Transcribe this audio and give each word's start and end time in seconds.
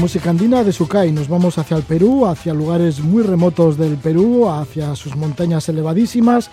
música 0.00 0.30
andina 0.30 0.64
de 0.64 0.72
Sucay. 0.72 1.12
Nos 1.12 1.28
vamos 1.28 1.58
hacia 1.58 1.76
el 1.76 1.82
Perú, 1.82 2.24
hacia 2.24 2.54
lugares 2.54 3.00
muy 3.00 3.22
remotos 3.22 3.76
del 3.76 3.98
Perú, 3.98 4.48
hacia 4.48 4.96
sus 4.96 5.14
montañas 5.14 5.68
elevadísimas, 5.68 6.50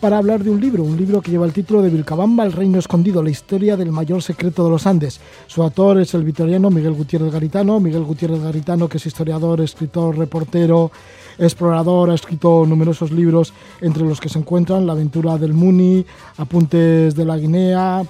para 0.00 0.18
hablar 0.18 0.44
de 0.44 0.50
un 0.50 0.60
libro, 0.60 0.84
un 0.84 0.96
libro 0.96 1.20
que 1.20 1.32
lleva 1.32 1.44
el 1.44 1.52
título 1.52 1.82
de 1.82 1.90
Vilcabamba, 1.90 2.44
el 2.44 2.52
reino 2.52 2.78
escondido, 2.78 3.20
la 3.20 3.30
historia 3.30 3.76
del 3.76 3.90
mayor 3.90 4.22
secreto 4.22 4.62
de 4.62 4.70
los 4.70 4.86
Andes. 4.86 5.20
Su 5.48 5.60
autor 5.64 5.98
es 5.98 6.14
el 6.14 6.22
vitoriano 6.22 6.70
Miguel 6.70 6.92
Gutiérrez 6.92 7.32
Garitano. 7.32 7.80
Miguel 7.80 8.04
Gutiérrez 8.04 8.40
Garitano, 8.40 8.88
que 8.88 8.98
es 8.98 9.06
historiador, 9.06 9.60
escritor, 9.60 10.16
reportero, 10.16 10.92
explorador, 11.36 12.10
ha 12.10 12.14
escrito 12.14 12.64
numerosos 12.64 13.10
libros, 13.10 13.52
entre 13.80 14.04
los 14.04 14.20
que 14.20 14.28
se 14.28 14.38
encuentran 14.38 14.86
La 14.86 14.92
aventura 14.92 15.36
del 15.36 15.52
Muni, 15.52 16.06
Apuntes 16.36 17.16
de 17.16 17.24
la 17.24 17.36
Guinea 17.36 18.04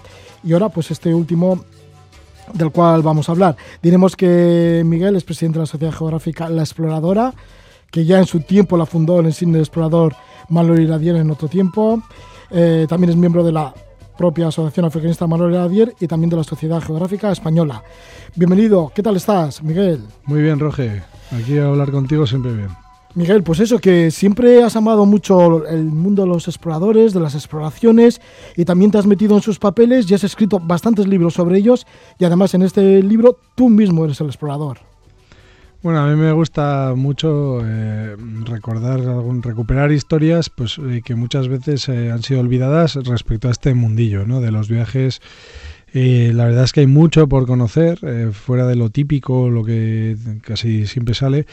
y 0.45 0.53
ahora 0.53 0.69
pues 0.69 0.91
este 0.91 1.15
último 1.15 1.65
del 2.55 2.71
cual 2.71 3.03
vamos 3.03 3.29
a 3.29 3.33
hablar. 3.33 3.57
Diremos 3.83 4.17
que 4.17 4.83
Miguel 4.85 5.17
es 5.17 5.25
presidente 5.25 5.59
de 5.59 5.63
la 5.63 5.67
Sociedad 5.67 5.93
Geográfica 5.93 6.49
La 6.49 6.63
Exploradora, 6.63 7.35
que 7.91 8.05
ya 8.05 8.19
en 8.19 8.27
su 8.27 8.41
tiempo 8.41 8.77
la 8.77 8.87
fundó 8.87 9.21
el 9.21 9.27
insigne 9.27 9.59
explorador 9.59 10.15
Manuel 10.49 10.83
Iradier 10.83 11.17
en 11.17 11.31
otro 11.31 11.49
tiempo. 11.49 12.03
Eh, 12.51 12.87
también 12.89 13.11
es 13.11 13.17
miembro 13.17 13.45
de 13.45 13.53
la 13.53 13.75
propia 14.17 14.49
Asociación 14.49 14.87
Africanista 14.87 15.27
Manuel 15.27 15.53
Iradier 15.53 15.95
y 16.01 16.07
también 16.07 16.31
de 16.31 16.37
la 16.37 16.45
Sociedad 16.45 16.81
Geográfica 16.81 17.31
Española. 17.31 17.83
Bienvenido, 18.35 18.91
¿qué 18.95 19.03
tal 19.03 19.17
estás, 19.17 19.63
Miguel? 19.63 20.03
Muy 20.25 20.43
bien, 20.43 20.59
Roge. 20.59 21.03
Aquí 21.31 21.59
a 21.59 21.67
hablar 21.67 21.91
contigo 21.91 22.27
siempre 22.27 22.53
bien. 22.53 22.88
Miguel, 23.19 23.43
pues 23.43 23.59
eso, 23.59 23.81
que 23.81 24.13
siempre 24.13 24.63
has 24.63 24.77
amado 24.77 25.05
mucho 25.05 25.67
el 25.67 25.87
mundo 25.87 26.23
de 26.23 26.29
los 26.29 26.47
exploradores, 26.47 27.13
de 27.13 27.19
las 27.19 27.35
exploraciones, 27.35 28.21
y 28.57 28.65
también 28.65 28.93
te 28.93 28.99
has 28.99 29.07
metido 29.07 29.35
en 29.35 29.43
sus 29.43 29.59
papeles 29.59 30.09
y 30.09 30.15
has 30.15 30.23
escrito 30.23 30.61
bastantes 30.61 31.09
libros 31.09 31.35
sobre 31.35 31.59
ellos, 31.59 31.85
y 32.21 32.25
además 32.25 32.55
en 32.55 32.63
este 32.63 33.03
libro 33.03 33.37
tú 33.57 33.71
mismo 33.71 34.05
eres 34.05 34.21
el 34.21 34.29
explorador. 34.29 34.79
Bueno, 35.83 36.01
a 36.01 36.07
mí 36.07 36.15
me 36.15 36.31
gusta 36.31 36.95
mucho 36.97 37.61
eh, 37.65 38.17
recordar, 38.45 39.01
recuperar 39.43 39.91
historias 39.91 40.49
pues, 40.49 40.79
eh, 40.79 41.03
que 41.05 41.17
muchas 41.17 41.49
veces 41.49 41.89
eh, 41.89 42.13
han 42.13 42.23
sido 42.23 42.41
olvidadas 42.41 42.95
respecto 42.95 43.49
a 43.49 43.51
este 43.51 43.75
mundillo 43.75 44.27
¿no? 44.27 44.41
de 44.41 44.53
los 44.53 44.69
viajes. 44.69 45.21
la 45.93 46.45
verdad 46.47 46.65
es 46.65 46.73
que 46.73 46.81
hay 46.81 46.89
mucho 46.89 47.29
por 47.29 47.47
conocer, 47.47 47.99
fuera 48.33 48.67
de 48.67 48.77
lo 48.77 48.91
típico, 48.91 49.51
lo 49.51 49.65
que 49.65 50.17
casi 50.43 50.87
siempre 50.87 51.15
sale, 51.15 51.47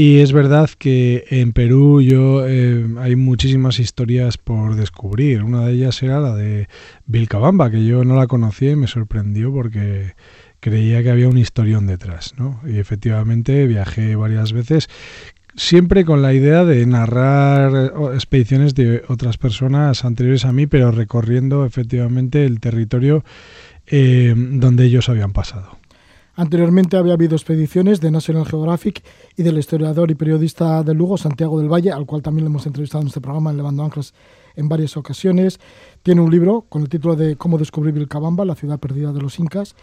y 0.00 0.20
es 0.20 0.32
verdad 0.32 0.70
que 0.78 1.26
en 1.28 1.52
Perú 1.52 2.00
yo 2.00 2.48
eh, 2.48 2.86
hay 3.00 3.16
muchísimas 3.16 3.78
historias 3.78 4.38
por 4.38 4.74
descubrir. 4.74 5.42
Una 5.42 5.66
de 5.66 5.74
ellas 5.74 6.02
era 6.02 6.20
la 6.20 6.34
de 6.34 6.68
Vilcabamba, 7.04 7.70
que 7.70 7.84
yo 7.84 8.02
no 8.02 8.16
la 8.16 8.26
conocía 8.26 8.70
y 8.70 8.76
me 8.76 8.86
sorprendió 8.86 9.52
porque 9.52 10.14
creía 10.58 11.02
que 11.02 11.10
había 11.10 11.28
un 11.28 11.36
historión 11.36 11.86
detrás, 11.86 12.32
¿no? 12.38 12.62
Y 12.66 12.78
efectivamente 12.78 13.66
viajé 13.66 14.16
varias 14.16 14.54
veces 14.54 14.88
siempre 15.54 16.06
con 16.06 16.22
la 16.22 16.32
idea 16.32 16.64
de 16.64 16.86
narrar 16.86 17.92
expediciones 18.14 18.74
de 18.74 19.02
otras 19.08 19.36
personas 19.36 20.06
anteriores 20.06 20.46
a 20.46 20.52
mí, 20.54 20.66
pero 20.66 20.92
recorriendo 20.92 21.66
efectivamente 21.66 22.46
el 22.46 22.58
territorio 22.60 23.22
eh, 23.86 24.32
donde 24.34 24.86
ellos 24.86 25.10
habían 25.10 25.34
pasado. 25.34 25.79
Anteriormente 26.40 26.96
había 26.96 27.12
habido 27.12 27.36
expediciones 27.36 28.00
de 28.00 28.10
National 28.10 28.46
Geographic 28.46 29.04
y 29.36 29.42
del 29.42 29.58
historiador 29.58 30.10
y 30.10 30.14
periodista 30.14 30.82
de 30.82 30.94
Lugo, 30.94 31.18
Santiago 31.18 31.60
del 31.60 31.70
Valle, 31.70 31.92
al 31.92 32.06
cual 32.06 32.22
también 32.22 32.46
le 32.46 32.48
hemos 32.48 32.64
entrevistado 32.64 33.02
en 33.02 33.08
este 33.08 33.20
programa 33.20 33.50
en 33.50 33.58
Levando 33.58 33.84
Anclas 33.84 34.14
en 34.56 34.66
varias 34.66 34.96
ocasiones. 34.96 35.60
Tiene 36.02 36.22
un 36.22 36.30
libro 36.30 36.62
con 36.70 36.80
el 36.80 36.88
título 36.88 37.14
de 37.14 37.36
Cómo 37.36 37.58
descubrir 37.58 37.92
Vilcabamba, 37.92 38.46
la 38.46 38.54
ciudad 38.54 38.80
perdida 38.80 39.12
de 39.12 39.20
los 39.20 39.38
incas. 39.38 39.74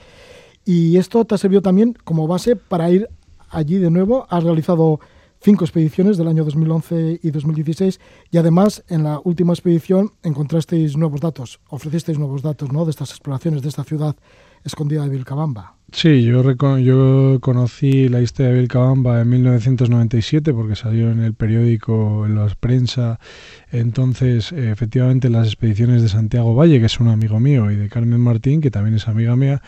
Y 0.66 0.98
esto 0.98 1.26
te 1.26 1.36
ha 1.36 1.62
también 1.62 1.96
como 2.04 2.26
base 2.26 2.56
para 2.56 2.90
ir 2.90 3.08
allí 3.52 3.78
de 3.78 3.92
nuevo. 3.92 4.26
Has 4.28 4.44
realizado 4.44 5.00
cinco 5.40 5.64
expediciones 5.64 6.18
del 6.18 6.28
año 6.28 6.44
2011 6.44 7.20
y 7.22 7.30
2016 7.30 8.00
y 8.32 8.38
además 8.40 8.84
en 8.88 9.04
la 9.04 9.22
última 9.24 9.54
expedición 9.54 10.14
encontrasteis 10.24 10.98
nuevos 10.98 11.22
datos, 11.22 11.60
ofrecisteis 11.70 12.18
nuevos 12.18 12.42
datos 12.42 12.72
¿no? 12.72 12.84
de 12.84 12.90
estas 12.90 13.12
exploraciones 13.12 13.62
de 13.62 13.70
esta 13.70 13.84
ciudad 13.84 14.16
escondida 14.64 15.04
de 15.04 15.10
Vilcabamba. 15.10 15.77
Sí, 15.94 16.24
yo, 16.24 16.44
yo 16.80 17.40
conocí 17.40 18.10
la 18.10 18.22
historia 18.22 18.52
de 18.52 18.60
Vilcabamba 18.60 19.22
en 19.22 19.30
1997 19.30 20.54
porque 20.54 20.76
salió 20.76 21.10
en 21.12 21.22
el 21.22 21.34
periódico, 21.34 22.26
en 22.26 22.36
la 22.36 22.48
prensa. 22.60 23.20
Entonces, 23.72 24.52
efectivamente, 24.52 25.30
las 25.30 25.48
expediciones 25.48 26.02
de 26.02 26.10
Santiago 26.10 26.54
Valle, 26.56 26.82
que 26.82 26.88
es 26.88 27.00
un 27.00 27.08
amigo 27.08 27.40
mío, 27.40 27.72
y 27.72 27.78
de 27.78 27.88
Carmen 27.88 28.20
Martín, 28.20 28.60
que 28.60 28.70
también 28.70 28.96
es 28.96 29.08
amiga 29.08 29.38
mía. 29.38 29.62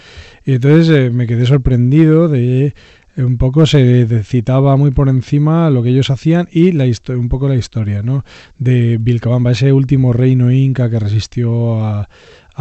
Y 0.46 0.54
entonces 0.54 0.90
eh, 0.90 1.10
me 1.10 1.26
quedé 1.26 1.46
sorprendido 1.46 2.28
de 2.28 2.74
eh, 3.16 3.24
un 3.24 3.38
poco 3.38 3.66
se 3.66 4.06
citaba 4.24 4.76
muy 4.76 4.92
por 4.92 5.08
encima 5.08 5.70
lo 5.70 5.84
que 5.84 5.90
ellos 5.90 6.10
hacían 6.10 6.50
y 6.52 6.74
la 6.74 6.86
un 7.16 7.30
poco 7.30 7.48
la 7.48 7.56
historia 7.56 8.04
¿no? 8.04 8.26
de 8.58 8.98
Vilcabamba, 9.00 9.52
ese 9.52 9.72
último 9.72 10.12
reino 10.12 10.52
inca 10.52 10.90
que 10.90 11.00
resistió 11.00 11.82
a 11.82 12.08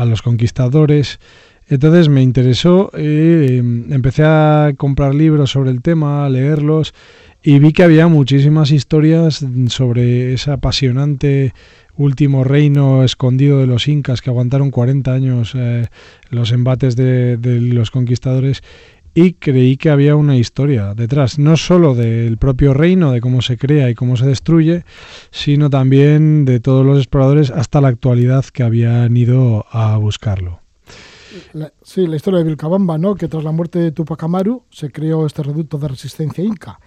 los 0.05 0.23
conquistadores. 0.23 1.19
Entonces 1.71 2.09
me 2.09 2.23
interesó, 2.23 2.91
eh, 2.95 3.59
empecé 3.59 4.25
a 4.25 4.73
comprar 4.77 5.15
libros 5.15 5.51
sobre 5.51 5.71
el 5.71 5.83
tema, 5.83 6.25
a 6.25 6.31
leerlos 6.31 6.95
y 7.43 7.59
vi 7.59 7.73
que 7.73 7.83
había 7.83 8.09
muchísimas 8.09 8.71
historias 8.71 9.45
sobre 9.67 10.33
ese 10.33 10.51
apasionante 10.51 11.53
último 11.95 12.43
reino 12.43 13.05
escondido 13.05 13.59
de 13.59 13.67
los 13.67 13.87
incas 13.87 14.23
que 14.23 14.31
aguantaron 14.31 14.71
40 14.71 15.13
años 15.13 15.53
eh, 15.55 15.87
los 16.31 16.53
embates 16.53 16.97
de, 16.97 17.37
de, 17.37 17.61
los 17.61 17.91
conquistadores 17.91 18.63
y 19.15 19.35
creí 19.35 19.77
que 19.77 19.91
había 19.91 20.17
una 20.17 20.37
historia 20.37 20.95
detrás, 20.95 21.39
no 21.39 21.57
solo 21.57 21.95
del 21.95 22.39
propio 22.39 22.73
reino, 22.73 23.13
de 23.13 23.21
cómo 23.21 23.43
se 23.43 23.59
crea 23.59 23.91
y 23.91 23.95
cómo 23.95 24.17
se 24.17 24.27
destruye, 24.27 24.85
sino 25.31 25.69
también 25.69 26.45
de 26.45 26.61
todos 26.61 26.87
los 26.87 26.99
exploradores 26.99 27.51
hasta 27.51 27.81
la 27.81 27.89
actualidad 27.89 28.45
que 28.47 28.63
habían 28.63 29.17
ido 29.17 29.67
a 29.71 29.97
buscarlo 29.99 30.68
sí, 31.83 32.07
la 32.07 32.17
historia 32.17 32.39
de 32.39 32.45
Vilcabamba, 32.45 32.99
¿no? 32.99 33.15
que 33.15 33.29
tras 33.29 33.45
la 33.45 33.53
muerte 33.53 33.79
de 33.79 33.93
Tupac 33.93 34.23
Amaru 34.23 34.63
se 34.71 34.91
creó 34.91 35.27
este 35.27 35.43
reducto 35.43 35.79
de 35.79 35.89
resistencia 35.89 36.45
inca. 36.45 36.81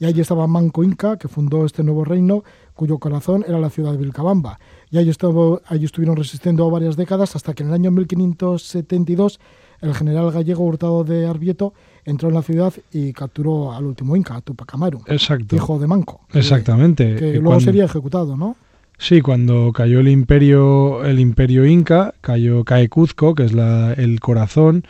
Y 0.00 0.06
allí 0.06 0.20
estaba 0.20 0.46
Manco 0.46 0.82
Inca, 0.82 1.16
que 1.16 1.28
fundó 1.28 1.64
este 1.64 1.84
nuevo 1.84 2.04
reino, 2.04 2.42
cuyo 2.74 2.98
corazón 2.98 3.44
era 3.46 3.58
la 3.58 3.70
ciudad 3.70 3.92
de 3.92 3.98
Vilcabamba. 3.98 4.58
Y 4.90 4.98
allí, 4.98 5.10
estuvo, 5.10 5.60
allí 5.66 5.84
estuvieron 5.84 6.16
resistiendo 6.16 6.68
varias 6.70 6.96
décadas 6.96 7.36
hasta 7.36 7.54
que 7.54 7.62
en 7.62 7.68
el 7.68 7.74
año 7.74 7.90
1572 7.90 9.40
el 9.80 9.94
general 9.94 10.30
gallego 10.30 10.64
Hurtado 10.64 11.04
de 11.04 11.26
Arbieto 11.26 11.74
entró 12.04 12.28
en 12.28 12.34
la 12.34 12.42
ciudad 12.42 12.72
y 12.92 13.12
capturó 13.12 13.72
al 13.72 13.84
último 13.84 14.16
Inca, 14.16 14.40
Tupac 14.40 14.72
Amaru, 14.74 15.02
Exacto. 15.06 15.54
hijo 15.54 15.78
de 15.78 15.86
Manco. 15.86 16.22
Exactamente. 16.32 17.16
Que, 17.16 17.34
luego 17.34 17.60
sería 17.60 17.84
ejecutado, 17.84 18.36
¿no? 18.36 18.56
Sí, 18.98 19.20
cuando 19.20 19.72
cayó 19.72 20.00
el 20.00 20.08
imperio, 20.08 21.04
el 21.04 21.20
imperio 21.20 21.66
inca, 21.66 22.14
cayó, 22.20 22.64
cae 22.64 22.88
Cuzco, 22.88 23.34
que 23.34 23.44
es 23.44 23.52
la, 23.52 23.92
el 23.92 24.20
corazón, 24.20 24.84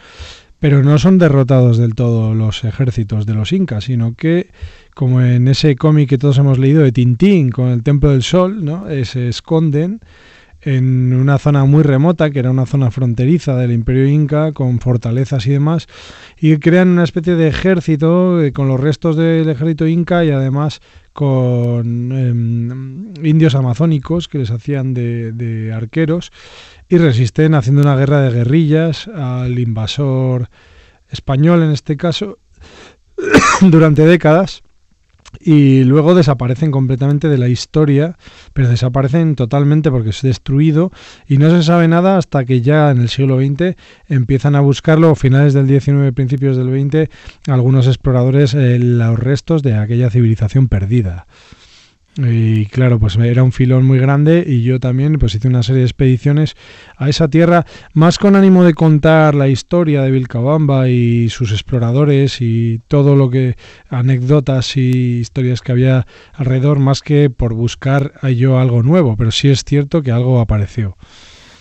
pero 0.60 0.82
no 0.82 0.98
son 0.98 1.18
derrotados 1.18 1.78
del 1.78 1.94
todo 1.94 2.34
los 2.34 2.64
ejércitos 2.64 3.26
de 3.26 3.34
los 3.34 3.52
incas, 3.52 3.84
sino 3.84 4.14
que, 4.14 4.50
como 4.94 5.20
en 5.20 5.48
ese 5.48 5.76
cómic 5.76 6.08
que 6.08 6.18
todos 6.18 6.38
hemos 6.38 6.58
leído 6.58 6.82
de 6.82 6.92
Tintín, 6.92 7.50
con 7.50 7.68
el 7.68 7.82
Templo 7.82 8.10
del 8.10 8.22
Sol, 8.22 8.64
¿no? 8.64 8.88
Eh, 8.88 9.04
se 9.04 9.28
esconden 9.28 10.00
en 10.64 11.12
una 11.12 11.38
zona 11.38 11.64
muy 11.66 11.82
remota, 11.82 12.30
que 12.30 12.38
era 12.38 12.50
una 12.50 12.64
zona 12.66 12.90
fronteriza 12.90 13.54
del 13.56 13.72
imperio 13.72 14.06
inca, 14.06 14.52
con 14.52 14.80
fortalezas 14.80 15.46
y 15.46 15.50
demás, 15.50 15.86
y 16.40 16.56
crean 16.56 16.88
una 16.88 17.04
especie 17.04 17.34
de 17.34 17.48
ejército 17.48 18.42
eh, 18.42 18.52
con 18.52 18.68
los 18.68 18.80
restos 18.80 19.16
del 19.16 19.48
ejército 19.48 19.86
inca 19.86 20.24
y 20.24 20.30
además 20.30 20.80
con 21.12 22.10
em, 22.10 23.14
indios 23.24 23.54
amazónicos 23.54 24.26
que 24.26 24.38
les 24.38 24.50
hacían 24.50 24.94
de, 24.94 25.72
arqueros 25.72 26.32
y 26.88 26.98
resisten 26.98 27.54
haciendo 27.54 27.82
una 27.82 27.96
guerra 27.96 28.20
de 28.22 28.30
guerrillas 28.30 29.06
al 29.08 29.58
invasor 29.58 30.48
español 31.08 31.62
en 31.62 31.70
este 31.70 31.96
caso 31.96 32.38
durante 33.60 34.04
décadas 34.04 34.63
y 35.40 35.84
luego 35.84 36.14
desaparecen 36.14 36.70
completamente 36.70 37.28
de 37.28 37.38
la 37.38 37.48
historia, 37.48 38.16
pero 38.52 38.68
desaparecen 38.68 39.36
totalmente 39.36 39.90
porque 39.90 40.10
es 40.10 40.22
destruido 40.22 40.92
y 41.28 41.38
no 41.38 41.50
se 41.50 41.62
sabe 41.62 41.88
nada 41.88 42.16
hasta 42.16 42.44
que 42.44 42.60
ya 42.60 42.90
en 42.90 43.00
el 43.00 43.08
siglo 43.08 43.38
XX 43.38 43.76
empiezan 44.08 44.54
a 44.54 44.60
buscarlo, 44.60 45.14
finales 45.14 45.54
del 45.54 45.66
XIX, 45.66 46.12
principios 46.14 46.56
del 46.56 46.68
XX, 46.68 47.10
algunos 47.48 47.86
exploradores 47.86 48.54
eh, 48.54 48.78
los 48.78 49.18
restos 49.18 49.62
de 49.62 49.76
aquella 49.76 50.10
civilización 50.10 50.68
perdida. 50.68 51.26
Y 52.16 52.66
claro, 52.66 53.00
pues 53.00 53.16
era 53.16 53.42
un 53.42 53.50
filón 53.50 53.84
muy 53.84 53.98
grande 53.98 54.44
y 54.46 54.62
yo 54.62 54.78
también 54.78 55.18
pues 55.18 55.34
hice 55.34 55.48
una 55.48 55.64
serie 55.64 55.80
de 55.80 55.86
expediciones 55.86 56.54
a 56.96 57.08
esa 57.08 57.26
tierra, 57.28 57.66
más 57.92 58.18
con 58.18 58.36
ánimo 58.36 58.62
de 58.62 58.72
contar 58.72 59.34
la 59.34 59.48
historia 59.48 60.02
de 60.02 60.12
Vilcabamba 60.12 60.88
y 60.88 61.28
sus 61.30 61.50
exploradores 61.50 62.40
y 62.40 62.80
todo 62.86 63.16
lo 63.16 63.30
que, 63.30 63.56
anécdotas 63.88 64.76
y 64.76 65.18
historias 65.18 65.60
que 65.60 65.72
había 65.72 66.06
alrededor, 66.34 66.78
más 66.78 67.00
que 67.00 67.30
por 67.30 67.54
buscar 67.54 68.12
yo 68.36 68.60
algo 68.60 68.84
nuevo, 68.84 69.16
pero 69.16 69.32
sí 69.32 69.48
es 69.48 69.64
cierto 69.64 70.02
que 70.02 70.12
algo 70.12 70.38
apareció. 70.38 70.96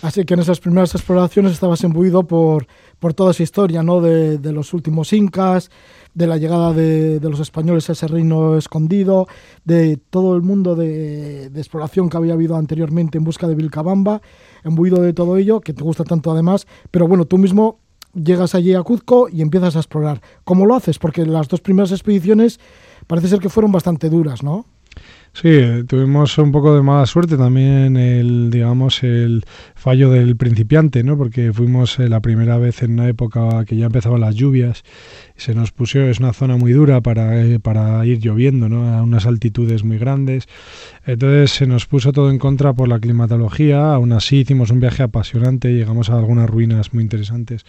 Así 0.02 0.24
que 0.24 0.34
en 0.34 0.40
esas 0.40 0.60
primeras 0.60 0.94
exploraciones 0.94 1.52
estabas 1.52 1.82
imbuido 1.82 2.24
por, 2.24 2.66
por 3.00 3.14
toda 3.14 3.30
esa 3.30 3.42
historia, 3.42 3.82
¿no? 3.82 4.00
De, 4.02 4.38
de 4.38 4.52
los 4.52 4.74
últimos 4.74 5.12
incas, 5.14 5.70
de 6.14 6.26
la 6.26 6.38
llegada 6.38 6.72
de, 6.72 7.20
de, 7.20 7.30
los 7.30 7.40
españoles 7.40 7.88
a 7.90 7.92
ese 7.92 8.06
reino 8.06 8.56
escondido, 8.56 9.26
de 9.64 9.96
todo 9.96 10.36
el 10.36 10.42
mundo 10.42 10.76
de, 10.76 11.50
de, 11.50 11.60
exploración 11.60 12.08
que 12.08 12.16
había 12.16 12.34
habido 12.34 12.56
anteriormente 12.56 13.18
en 13.18 13.24
busca 13.24 13.48
de 13.48 13.54
Vilcabamba, 13.54 14.22
imbuido 14.64 15.02
de 15.02 15.12
todo 15.12 15.36
ello, 15.36 15.60
que 15.60 15.72
te 15.72 15.82
gusta 15.82 16.04
tanto 16.04 16.30
además, 16.30 16.66
pero 16.90 17.08
bueno, 17.08 17.24
tú 17.24 17.38
mismo 17.38 17.80
llegas 18.14 18.54
allí 18.54 18.74
a 18.74 18.82
Cuzco 18.82 19.28
y 19.28 19.42
empiezas 19.42 19.76
a 19.76 19.80
explorar. 19.80 20.20
¿Cómo 20.44 20.66
lo 20.66 20.74
haces? 20.74 20.98
Porque 20.98 21.26
las 21.26 21.48
dos 21.48 21.60
primeras 21.60 21.90
expediciones 21.90 22.60
parece 23.06 23.28
ser 23.28 23.40
que 23.40 23.48
fueron 23.48 23.72
bastante 23.72 24.08
duras, 24.08 24.42
¿no? 24.42 24.66
Sí, 25.32 25.82
tuvimos 25.88 26.38
un 26.38 26.52
poco 26.52 26.76
de 26.76 26.82
mala 26.82 27.06
suerte 27.06 27.36
también 27.36 27.96
el, 27.96 28.43
el 29.02 29.44
fallo 29.74 30.10
del 30.10 30.36
principiante, 30.36 31.02
¿no? 31.02 31.16
Porque 31.16 31.52
fuimos 31.52 31.98
eh, 31.98 32.08
la 32.08 32.20
primera 32.20 32.58
vez 32.58 32.82
en 32.82 32.92
una 32.92 33.08
época 33.08 33.64
que 33.64 33.76
ya 33.76 33.86
empezaban 33.86 34.20
las 34.20 34.34
lluvias 34.34 34.84
se 35.36 35.54
nos 35.54 35.72
puso, 35.72 36.00
es 36.00 36.20
una 36.20 36.32
zona 36.32 36.56
muy 36.56 36.72
dura 36.72 37.00
para, 37.00 37.44
eh, 37.44 37.58
para 37.58 38.04
ir 38.06 38.20
lloviendo, 38.20 38.68
¿no? 38.68 38.88
A 38.88 39.02
unas 39.02 39.26
altitudes 39.26 39.82
muy 39.82 39.98
grandes. 39.98 40.46
Entonces 41.06 41.50
se 41.50 41.66
nos 41.66 41.86
puso 41.86 42.12
todo 42.12 42.30
en 42.30 42.38
contra 42.38 42.72
por 42.72 42.88
la 42.88 43.00
climatología. 43.00 43.94
Aún 43.94 44.12
así 44.12 44.38
hicimos 44.38 44.70
un 44.70 44.80
viaje 44.80 45.02
apasionante, 45.02 45.72
llegamos 45.72 46.10
a 46.10 46.18
algunas 46.18 46.48
ruinas 46.48 46.94
muy 46.94 47.02
interesantes. 47.02 47.64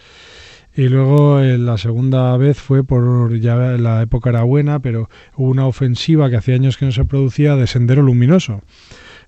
Y 0.76 0.88
luego 0.88 1.40
eh, 1.40 1.56
la 1.56 1.78
segunda 1.78 2.36
vez 2.36 2.58
fue 2.58 2.84
por, 2.84 3.38
ya 3.40 3.56
la 3.56 4.02
época 4.02 4.30
era 4.30 4.42
buena, 4.42 4.78
pero 4.80 5.08
hubo 5.34 5.48
una 5.48 5.66
ofensiva 5.66 6.28
que 6.28 6.36
hacía 6.36 6.54
años 6.54 6.76
que 6.76 6.84
no 6.84 6.92
se 6.92 7.04
producía 7.04 7.56
de 7.56 7.66
sendero 7.66 8.02
luminoso. 8.02 8.60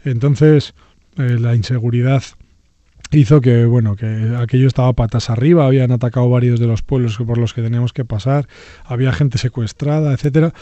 Entonces 0.04 0.74
eh, 1.18 1.38
la 1.38 1.54
inseguridad 1.54 2.22
hizo 3.10 3.40
que, 3.40 3.64
bueno, 3.64 3.96
que 3.96 4.36
aquello 4.38 4.66
estaba 4.66 4.92
patas 4.92 5.30
arriba, 5.30 5.66
habían 5.66 5.92
atacado 5.92 6.28
varios 6.28 6.60
de 6.60 6.66
los 6.66 6.82
pueblos 6.82 7.16
por 7.16 7.38
los 7.38 7.54
que 7.54 7.62
teníamos 7.62 7.92
que 7.92 8.04
pasar, 8.04 8.48
había 8.84 9.12
gente 9.12 9.38
secuestrada, 9.38 10.12
etcétera. 10.12 10.52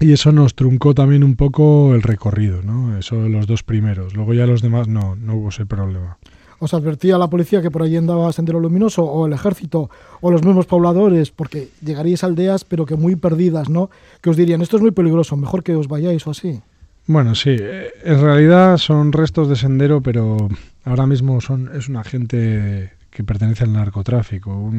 Y 0.00 0.12
eso 0.12 0.32
nos 0.32 0.56
truncó 0.56 0.92
también 0.92 1.22
un 1.22 1.36
poco 1.36 1.94
el 1.94 2.02
recorrido, 2.02 2.62
¿no? 2.62 2.98
Eso 2.98 3.28
los 3.28 3.46
dos 3.46 3.62
primeros. 3.62 4.14
Luego 4.14 4.34
ya 4.34 4.44
los 4.46 4.60
demás 4.60 4.88
no, 4.88 5.14
no 5.14 5.36
hubo 5.36 5.50
ese 5.50 5.66
problema 5.66 6.18
os 6.64 6.74
advertía 6.74 7.18
la 7.18 7.28
policía 7.28 7.62
que 7.62 7.70
por 7.70 7.82
allí 7.82 7.96
andaba 7.96 8.32
Sendero 8.32 8.58
Luminoso 8.58 9.04
o 9.04 9.26
el 9.26 9.32
ejército 9.32 9.90
o 10.20 10.30
los 10.30 10.44
mismos 10.44 10.66
pobladores, 10.66 11.30
porque 11.30 11.68
llegaríais 11.84 12.24
a 12.24 12.26
aldeas 12.26 12.64
pero 12.64 12.86
que 12.86 12.96
muy 12.96 13.16
perdidas, 13.16 13.68
¿no? 13.68 13.90
Que 14.20 14.30
os 14.30 14.36
dirían, 14.36 14.62
esto 14.62 14.76
es 14.76 14.82
muy 14.82 14.92
peligroso, 14.92 15.36
mejor 15.36 15.62
que 15.62 15.76
os 15.76 15.88
vayáis 15.88 16.26
o 16.26 16.30
así. 16.30 16.62
Bueno, 17.06 17.34
sí, 17.34 17.56
en 18.04 18.20
realidad 18.20 18.78
son 18.78 19.12
restos 19.12 19.48
de 19.48 19.56
sendero, 19.56 20.00
pero 20.02 20.48
ahora 20.84 21.06
mismo 21.06 21.40
son 21.40 21.70
es 21.74 21.88
una 21.88 22.02
gente 22.02 22.92
que 23.10 23.22
pertenece 23.22 23.64
al 23.64 23.72
narcotráfico. 23.72 24.72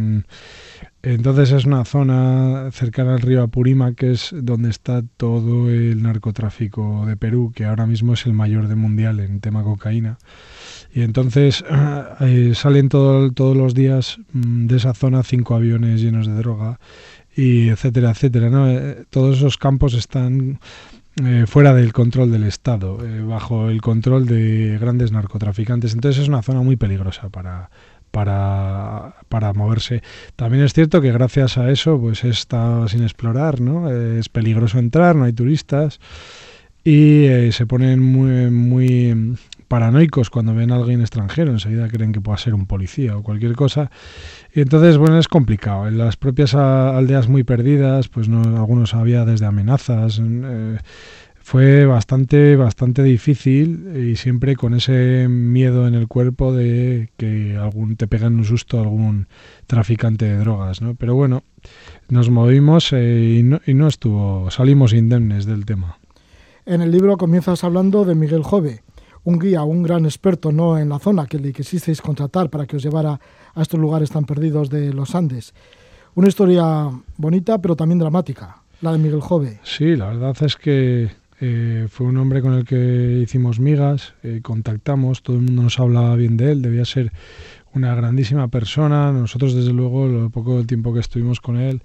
entonces 1.03 1.51
es 1.51 1.65
una 1.65 1.85
zona 1.85 2.69
cercana 2.71 3.13
al 3.13 3.21
río 3.21 3.43
Apurímac, 3.43 3.95
que 3.95 4.11
es 4.11 4.33
donde 4.35 4.69
está 4.69 5.03
todo 5.17 5.69
el 5.69 6.03
narcotráfico 6.03 7.05
de 7.05 7.15
Perú, 7.15 7.53
que 7.55 7.65
ahora 7.65 7.85
mismo 7.85 8.13
es 8.13 8.25
el 8.25 8.33
mayor 8.33 8.67
de 8.67 8.75
mundial 8.75 9.19
en 9.19 9.39
tema 9.39 9.63
cocaína. 9.63 10.17
Y 10.93 11.03
entonces 11.03 11.63
eh, 12.19 12.53
salen 12.55 12.89
todo, 12.89 13.31
todos 13.31 13.55
los 13.55 13.73
días 13.73 14.17
mm, 14.33 14.67
de 14.67 14.77
esa 14.77 14.93
zona 14.93 15.23
cinco 15.23 15.55
aviones 15.55 16.01
llenos 16.01 16.27
de 16.27 16.33
droga, 16.33 16.79
y 17.35 17.69
etcétera, 17.69 18.11
etcétera. 18.11 18.49
¿no? 18.49 18.69
Eh, 18.69 19.05
todos 19.09 19.37
esos 19.37 19.57
campos 19.57 19.93
están 19.93 20.59
eh, 21.23 21.45
fuera 21.47 21.73
del 21.73 21.93
control 21.93 22.31
del 22.31 22.43
Estado, 22.43 22.97
bajo 23.27 23.69
el 23.69 23.81
control 23.81 24.25
de 24.25 24.77
grandes 24.79 25.11
narcotraficantes. 25.11 25.93
Entonces 25.93 26.23
es 26.23 26.29
una 26.29 26.41
zona 26.41 26.61
muy 26.61 26.75
peligrosa 26.75 27.29
para, 27.29 27.69
para, 28.11 29.15
para, 29.29 29.53
moverse. 29.53 30.01
También 30.35 30.63
es 30.63 30.73
cierto 30.73 31.01
que 31.01 31.11
gracias 31.11 31.57
a 31.57 31.69
eso 31.71 31.99
pues 31.99 32.23
está 32.23 32.87
sin 32.87 33.03
explorar, 33.03 33.61
¿no? 33.61 33.89
Es 33.89 34.29
peligroso 34.29 34.79
entrar, 34.79 35.15
no 35.15 35.23
hay 35.23 35.33
turistas 35.33 35.99
y 36.83 37.27
se 37.51 37.65
ponen 37.65 37.99
muy, 37.99 38.51
muy 38.51 39.35
paranoicos 39.75 40.29
cuando 40.29 40.55
ven 40.55 40.71
a 40.71 40.75
alguien 40.75 41.01
extranjero, 41.01 41.51
enseguida 41.51 41.89
creen 41.89 42.13
que 42.13 42.21
pueda 42.21 42.37
ser 42.37 42.53
un 42.53 42.65
policía 42.65 43.17
o 43.17 43.23
cualquier 43.23 43.57
cosa. 43.57 43.91
Y 44.53 44.61
entonces, 44.61 44.97
bueno, 44.97 45.19
es 45.19 45.27
complicado. 45.27 45.89
En 45.89 45.97
las 45.97 46.15
propias 46.15 46.55
aldeas 46.55 47.27
muy 47.27 47.43
perdidas, 47.43 48.07
pues 48.07 48.29
no, 48.29 48.41
algunos 48.55 48.93
había 48.93 49.25
desde 49.25 49.47
amenazas. 49.47 50.21
Eh, 50.23 50.77
fue 51.35 51.85
bastante, 51.85 52.55
bastante 52.55 53.03
difícil 53.03 53.97
y 53.97 54.15
siempre 54.15 54.55
con 54.55 54.75
ese 54.75 55.27
miedo 55.27 55.89
en 55.89 55.93
el 55.93 56.07
cuerpo 56.07 56.53
de 56.53 57.09
que 57.17 57.57
algún 57.57 57.97
te 57.97 58.07
pegan 58.07 58.37
un 58.37 58.45
susto 58.45 58.79
algún 58.79 59.27
traficante 59.67 60.23
de 60.23 60.37
drogas, 60.37 60.81
¿no? 60.81 60.95
Pero 60.95 61.15
bueno, 61.15 61.43
nos 62.07 62.29
movimos 62.29 62.93
eh, 62.93 63.39
y, 63.39 63.43
no, 63.43 63.59
y 63.67 63.73
no 63.73 63.89
estuvo, 63.89 64.49
salimos 64.51 64.93
indemnes 64.93 65.45
del 65.45 65.65
tema. 65.65 65.97
En 66.65 66.81
el 66.81 66.91
libro 66.91 67.17
comienzas 67.17 67.65
hablando 67.65 68.05
de 68.05 68.15
Miguel 68.15 68.41
Jove, 68.41 68.84
un 69.25 69.39
guía, 69.39 69.63
un 69.63 69.83
gran 69.83 70.05
experto 70.05 70.51
¿no? 70.51 70.77
en 70.77 70.89
la 70.89 70.99
zona 70.99 71.25
que 71.25 71.39
le 71.39 71.51
quisisteis 71.51 72.01
contratar 72.01 72.49
para 72.49 72.65
que 72.65 72.77
os 72.77 72.83
llevara 72.83 73.19
a 73.53 73.61
estos 73.61 73.79
lugares 73.79 74.09
tan 74.09 74.25
perdidos 74.25 74.69
de 74.69 74.93
los 74.93 75.13
Andes. 75.15 75.53
Una 76.13 76.29
historia 76.29 76.89
bonita, 77.17 77.57
pero 77.57 77.75
también 77.75 77.99
dramática, 77.99 78.57
la 78.81 78.93
de 78.93 78.99
Miguel 78.99 79.21
Jove. 79.21 79.59
Sí, 79.63 79.95
la 79.95 80.07
verdad 80.07 80.35
es 80.41 80.55
que 80.55 81.09
eh, 81.41 81.87
fue 81.89 82.07
un 82.07 82.17
hombre 82.17 82.41
con 82.41 82.53
el 82.53 82.65
que 82.65 83.19
hicimos 83.23 83.59
migas, 83.59 84.13
eh, 84.23 84.39
contactamos, 84.41 85.21
todo 85.21 85.35
el 85.35 85.41
mundo 85.41 85.63
nos 85.63 85.79
hablaba 85.79 86.15
bien 86.15 86.37
de 86.37 86.53
él, 86.53 86.61
debía 86.61 86.85
ser 86.85 87.11
una 87.73 87.93
grandísima 87.93 88.47
persona. 88.47 89.11
Nosotros, 89.11 89.53
desde 89.53 89.73
luego, 89.73 90.07
lo 90.07 90.29
poco 90.29 90.63
tiempo 90.65 90.93
que 90.93 91.01
estuvimos 91.01 91.41
con 91.41 91.57
él, 91.57 91.81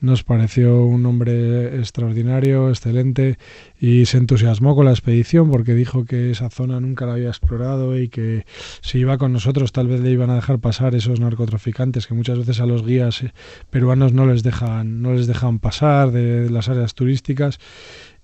nos 0.00 0.22
pareció 0.24 0.84
un 0.84 1.04
hombre 1.06 1.76
extraordinario, 1.78 2.68
excelente 2.68 3.38
y 3.80 4.06
se 4.06 4.18
entusiasmó 4.18 4.74
con 4.74 4.86
la 4.86 4.92
expedición 4.92 5.50
porque 5.50 5.74
dijo 5.74 6.04
que 6.04 6.30
esa 6.30 6.50
zona 6.50 6.80
nunca 6.80 7.06
la 7.06 7.14
había 7.14 7.28
explorado 7.28 7.98
y 7.98 8.08
que 8.08 8.46
si 8.80 8.98
iba 8.98 9.18
con 9.18 9.32
nosotros 9.32 9.72
tal 9.72 9.88
vez 9.88 10.00
le 10.00 10.10
iban 10.10 10.30
a 10.30 10.36
dejar 10.36 10.58
pasar 10.58 10.94
esos 10.94 11.20
narcotraficantes 11.20 12.06
que 12.06 12.14
muchas 12.14 12.38
veces 12.38 12.60
a 12.60 12.66
los 12.66 12.84
guías 12.84 13.22
eh, 13.22 13.32
peruanos 13.70 14.12
no 14.12 14.26
les 14.26 14.42
dejan 14.42 15.02
no 15.02 15.14
les 15.14 15.26
dejan 15.26 15.58
pasar 15.58 16.10
de 16.10 16.50
las 16.50 16.68
áreas 16.68 16.94
turísticas. 16.94 17.58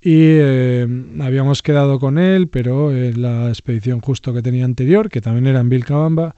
Y 0.07 0.37
eh, 0.37 0.87
habíamos 1.21 1.63
quedado 1.63 1.99
con 1.99 2.19
él, 2.19 2.49
pero 2.49 2.95
en 2.95 3.23
la 3.23 3.49
expedición 3.49 4.01
justo 4.01 4.35
que 4.35 4.43
tenía 4.43 4.67
anterior, 4.67 5.09
que 5.09 5.23
también 5.23 5.47
era 5.47 5.61
en 5.61 5.71
Vilcabamba, 5.71 6.37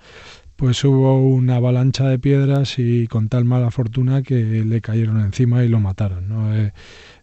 pues 0.57 0.83
hubo 0.85 1.21
una 1.21 1.57
avalancha 1.57 2.09
de 2.09 2.19
piedras 2.19 2.79
y 2.79 3.07
con 3.09 3.29
tal 3.29 3.45
mala 3.45 3.71
fortuna 3.71 4.23
que 4.23 4.65
le 4.65 4.81
cayeron 4.81 5.21
encima 5.21 5.63
y 5.65 5.69
lo 5.69 5.81
mataron. 5.81 6.29
¿no? 6.29 6.57
Eh, 6.57 6.73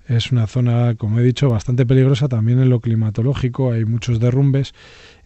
es 0.07 0.31
una 0.31 0.47
zona, 0.47 0.95
como 0.95 1.19
he 1.19 1.23
dicho, 1.23 1.49
bastante 1.49 1.85
peligrosa 1.85 2.27
también 2.27 2.59
en 2.59 2.69
lo 2.69 2.79
climatológico, 2.79 3.71
hay 3.71 3.85
muchos 3.85 4.19
derrumbes 4.19 4.73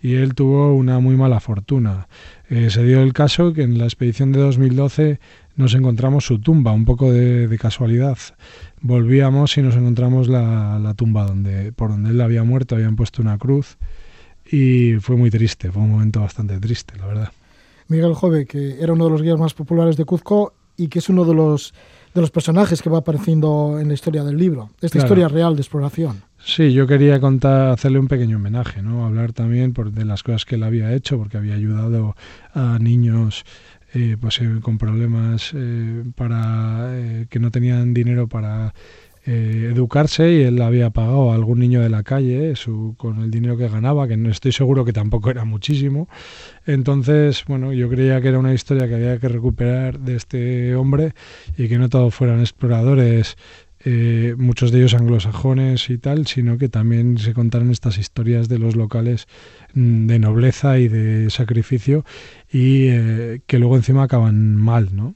y 0.01 0.15
él 0.15 0.35
tuvo 0.35 0.73
una 0.75 0.99
muy 0.99 1.15
mala 1.17 1.39
fortuna. 1.39 2.07
Eh, 2.49 2.69
se 2.69 2.83
dio 2.83 3.01
el 3.01 3.13
caso 3.13 3.53
que 3.53 3.63
en 3.63 3.77
la 3.77 3.85
expedición 3.85 4.31
de 4.31 4.39
2012 4.39 5.19
nos 5.55 5.73
encontramos 5.73 6.25
su 6.25 6.39
tumba, 6.39 6.71
un 6.71 6.85
poco 6.85 7.11
de, 7.11 7.57
casualidad. 7.59 8.17
Volvíamos 8.81 9.57
y 9.57 9.63
nos 9.63 9.75
encontramos 9.75 10.27
la, 10.27 10.79
la, 10.79 10.93
tumba 10.93 11.25
donde, 11.25 11.71
por 11.71 11.89
donde 11.89 12.11
él 12.11 12.21
había 12.21 12.43
muerto, 12.43 12.75
habían 12.75 12.95
puesto 12.95 13.23
una 13.23 13.39
cruz 13.39 13.77
y 14.49 14.93
fue 15.01 15.17
muy 15.17 15.31
triste, 15.31 15.71
fue 15.71 15.81
un 15.81 15.91
momento 15.91 16.21
bastante 16.21 16.59
triste, 16.59 16.95
la 16.97 17.07
verdad. 17.07 17.31
Miguel 17.87 18.13
Jove, 18.13 18.45
que 18.45 18.81
era 18.81 18.93
uno 18.93 19.05
de 19.05 19.11
los 19.11 19.21
guías 19.21 19.39
más 19.39 19.53
populares 19.53 19.97
de 19.97 20.05
Cuzco 20.05 20.53
y 20.75 20.87
que 20.87 20.99
es 20.99 21.09
uno 21.09 21.25
de 21.25 21.33
los, 21.33 21.73
de 22.13 22.21
los 22.21 22.31
personajes 22.31 22.81
que 22.81 22.89
va 22.89 22.99
apareciendo 22.99 23.79
en 23.79 23.87
la 23.87 23.93
historia 23.93 24.23
del 24.23 24.37
libro, 24.37 24.69
esta 24.81 24.99
historia 24.99 25.27
real 25.27 25.55
de 25.55 25.61
exploración. 25.61 26.21
Sí, 26.37 26.71
yo 26.71 26.85
quería 26.85 27.19
contar, 27.19 27.71
hacerle 27.71 27.99
un 27.99 28.07
pequeño 28.07 28.37
homenaje, 28.37 28.81
¿no? 28.81 29.05
hablar 29.05 29.33
también 29.33 29.73
por, 29.73 29.91
de 29.91 30.05
las 30.05 30.23
cosas 30.23 30.45
que 30.45 30.55
él 30.55 30.63
había 30.63 30.93
hecho, 30.93 31.17
porque 31.17 31.37
había 31.37 31.55
ayudado 31.55 32.15
a 32.53 32.77
niños 32.79 33.43
eh, 33.93 34.17
pues, 34.19 34.39
eh, 34.41 34.59
con 34.61 34.77
problemas 34.77 35.51
eh, 35.55 36.03
para 36.15 36.91
que 37.29 37.39
no 37.39 37.51
tenían 37.51 37.93
dinero 37.93 38.27
para 38.27 38.73
eh, 39.29 39.71
educarse 39.73 40.31
y 40.31 40.41
él 40.43 40.61
había 40.61 40.89
pagado 40.89 41.31
a 41.31 41.35
algún 41.35 41.59
niño 41.59 41.81
de 41.81 41.89
la 41.89 42.03
calle 42.03 42.55
su, 42.55 42.95
con 42.97 43.21
el 43.21 43.29
dinero 43.29 43.57
que 43.57 43.67
ganaba, 43.67 44.07
que 44.07 44.15
no 44.15 44.29
estoy 44.29 44.53
seguro 44.53 44.85
que 44.85 44.93
tampoco 44.93 45.29
era 45.29 45.43
muchísimo. 45.43 46.07
Entonces, 46.65 47.43
bueno, 47.45 47.73
yo 47.73 47.89
creía 47.89 48.21
que 48.21 48.29
era 48.29 48.39
una 48.39 48.53
historia 48.53 48.87
que 48.87 48.95
había 48.95 49.19
que 49.19 49.27
recuperar 49.27 49.99
de 49.99 50.15
este 50.15 50.75
hombre 50.75 51.13
y 51.57 51.67
que 51.67 51.77
no 51.77 51.89
todos 51.89 52.15
fueran 52.15 52.39
exploradores, 52.39 53.35
eh, 53.83 54.35
muchos 54.37 54.71
de 54.71 54.79
ellos 54.79 54.93
anglosajones 54.93 55.89
y 55.89 55.97
tal, 55.97 56.25
sino 56.25 56.57
que 56.57 56.69
también 56.69 57.17
se 57.17 57.33
contaran 57.33 57.69
estas 57.69 57.97
historias 57.97 58.47
de 58.47 58.59
los 58.59 58.77
locales 58.77 59.27
mm, 59.73 60.07
de 60.07 60.19
nobleza 60.19 60.79
y 60.79 60.87
de 60.87 61.29
sacrificio 61.29 62.05
y 62.49 62.87
eh, 62.87 63.41
que 63.45 63.59
luego 63.59 63.75
encima 63.75 64.03
acaban 64.03 64.55
mal, 64.55 64.95
¿no? 64.95 65.15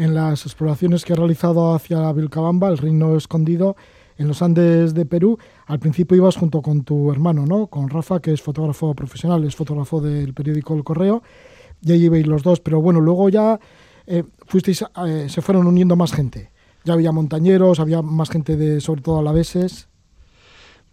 En 0.00 0.14
las 0.14 0.46
exploraciones 0.46 1.04
que 1.04 1.12
ha 1.12 1.16
realizado 1.16 1.74
hacia 1.74 2.10
Vilcabamba, 2.14 2.70
el 2.70 2.78
reino 2.78 3.18
escondido, 3.18 3.76
en 4.16 4.28
los 4.28 4.40
Andes 4.40 4.94
de 4.94 5.04
Perú, 5.04 5.38
al 5.66 5.78
principio 5.78 6.16
ibas 6.16 6.36
junto 6.36 6.62
con 6.62 6.84
tu 6.84 7.12
hermano, 7.12 7.44
¿no? 7.44 7.66
Con 7.66 7.90
Rafa, 7.90 8.18
que 8.20 8.32
es 8.32 8.40
fotógrafo 8.40 8.94
profesional, 8.94 9.44
es 9.44 9.54
fotógrafo 9.54 10.00
del 10.00 10.32
periódico 10.32 10.74
El 10.74 10.84
Correo, 10.84 11.22
y 11.82 11.92
ahí 11.92 12.04
ibais 12.04 12.26
los 12.26 12.42
dos, 12.42 12.60
pero 12.60 12.80
bueno, 12.80 13.02
luego 13.02 13.28
ya 13.28 13.60
eh, 14.06 14.24
fuisteis, 14.46 14.82
eh, 15.06 15.26
se 15.28 15.42
fueron 15.42 15.66
uniendo 15.66 15.96
más 15.96 16.12
gente. 16.12 16.50
Ya 16.84 16.94
había 16.94 17.12
montañeros, 17.12 17.78
había 17.78 18.00
más 18.00 18.30
gente 18.30 18.56
de, 18.56 18.80
sobre 18.80 19.02
todo 19.02 19.18
alaveses. 19.18 19.88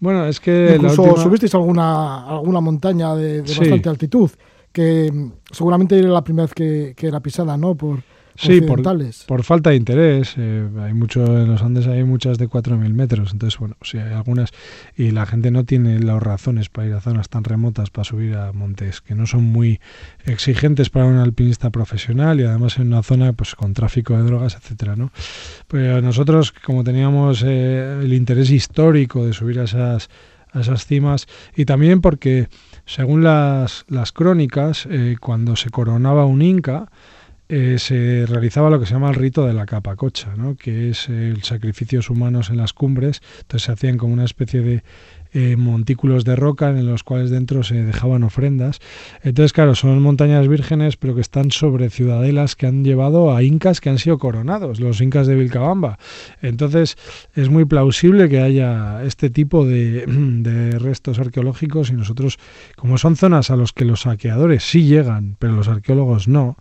Bueno, 0.01 0.25
es 0.25 0.41
que. 0.41 0.73
Incluso 0.75 1.15
subisteis 1.15 1.55
alguna, 1.55 2.27
alguna 2.27 2.59
montaña 2.59 3.15
de, 3.15 3.41
bastante 3.41 3.87
altitud, 3.87 4.29
que 4.73 5.09
mm, 5.09 5.31
seguramente 5.49 5.97
era 5.97 6.09
la 6.09 6.25
primera 6.25 6.43
vez 6.43 6.53
que, 6.53 6.93
que 6.95 7.07
era 7.07 7.21
pisada, 7.21 7.55
¿no? 7.55 7.75
Por, 7.75 7.99
Sí, 8.37 8.61
por, 8.61 8.83
por, 9.25 9.43
falta 9.43 9.71
de 9.71 9.77
interés. 9.77 10.35
Eh, 10.37 10.67
hay 10.79 10.93
mucho 10.93 11.25
en 11.25 11.47
los 11.47 11.63
Andes 11.63 11.87
hay 11.87 12.03
muchas 12.03 12.37
de 12.37 12.47
4.000 12.47 12.93
metros, 12.93 13.33
entonces 13.33 13.59
bueno, 13.59 13.75
sí 13.81 13.97
hay 13.97 14.13
algunas 14.13 14.51
y 14.95 15.09
la 15.09 15.25
gente 15.25 15.49
no 15.49 15.63
tiene 15.63 15.99
las 15.99 16.21
razones 16.21 16.69
para 16.69 16.87
ir 16.87 16.93
a 16.93 17.01
zonas 17.01 17.29
tan 17.29 17.43
remotas 17.43 17.89
para 17.89 18.03
subir 18.03 18.35
a 18.35 18.53
montes 18.53 19.01
que 19.01 19.15
no 19.15 19.25
son 19.25 19.43
muy 19.43 19.79
exigentes 20.25 20.91
para 20.91 21.05
un 21.05 21.17
alpinista 21.17 21.71
profesional 21.71 22.39
y 22.39 22.43
además 22.43 22.77
en 22.77 22.87
una 22.87 23.01
zona 23.01 23.33
pues 23.33 23.55
con 23.55 23.73
tráfico 23.73 24.15
de 24.15 24.23
drogas, 24.23 24.55
etcétera, 24.55 24.95
¿no? 24.95 25.11
Pues 25.67 26.03
nosotros 26.03 26.51
como 26.51 26.83
teníamos 26.83 27.43
eh, 27.43 28.01
el 28.03 28.13
interés 28.13 28.51
histórico 28.51 29.25
de 29.25 29.33
subir 29.33 29.59
a 29.59 29.63
esas 29.63 30.09
a 30.53 30.61
esas 30.61 30.85
cimas 30.85 31.27
y 31.55 31.65
también 31.65 32.01
porque 32.01 32.49
según 32.85 33.23
las, 33.23 33.85
las 33.89 34.11
crónicas 34.11 34.87
eh, 34.89 35.17
cuando 35.19 35.55
se 35.55 35.69
coronaba 35.69 36.25
un 36.25 36.41
inca 36.41 36.89
eh, 37.49 37.77
se 37.79 38.25
realizaba 38.25 38.69
lo 38.69 38.79
que 38.79 38.85
se 38.85 38.93
llama 38.93 39.09
el 39.09 39.15
rito 39.15 39.45
de 39.45 39.53
la 39.53 39.65
capacocha, 39.65 40.35
¿no? 40.35 40.55
que 40.55 40.89
es 40.89 41.07
el 41.07 41.43
sacrificios 41.43 42.09
humanos 42.09 42.49
en 42.49 42.57
las 42.57 42.73
cumbres. 42.73 43.21
Entonces 43.41 43.63
se 43.63 43.71
hacían 43.71 43.97
como 43.97 44.13
una 44.13 44.25
especie 44.25 44.61
de 44.61 44.83
eh, 45.33 45.55
montículos 45.57 46.23
de 46.23 46.35
roca 46.35 46.69
en 46.69 46.85
los 46.85 47.03
cuales 47.03 47.29
dentro 47.29 47.63
se 47.63 47.75
dejaban 47.83 48.23
ofrendas. 48.23 48.79
Entonces, 49.23 49.53
claro, 49.53 49.75
son 49.75 50.01
montañas 50.01 50.47
vírgenes, 50.47 50.97
pero 50.97 51.15
que 51.15 51.21
están 51.21 51.51
sobre 51.51 51.89
ciudadelas 51.89 52.55
que 52.55 52.65
han 52.65 52.83
llevado 52.83 53.35
a 53.35 53.43
incas 53.43 53.81
que 53.81 53.89
han 53.89 53.99
sido 53.99 54.17
coronados, 54.17 54.79
los 54.79 55.01
incas 55.01 55.27
de 55.27 55.35
Vilcabamba. 55.35 55.99
Entonces, 56.41 56.97
es 57.35 57.49
muy 57.49 57.65
plausible 57.65 58.29
que 58.29 58.39
haya 58.39 59.03
este 59.03 59.29
tipo 59.29 59.65
de, 59.65 60.05
de 60.07 60.79
restos 60.79 61.19
arqueológicos 61.19 61.89
y 61.89 61.93
nosotros, 61.93 62.39
como 62.75 62.97
son 62.97 63.15
zonas 63.15 63.51
a 63.51 63.57
los 63.57 63.73
que 63.73 63.85
los 63.85 64.01
saqueadores 64.01 64.63
sí 64.63 64.85
llegan, 64.85 65.35
pero 65.39 65.53
los 65.53 65.67
arqueólogos 65.67 66.27
no, 66.27 66.57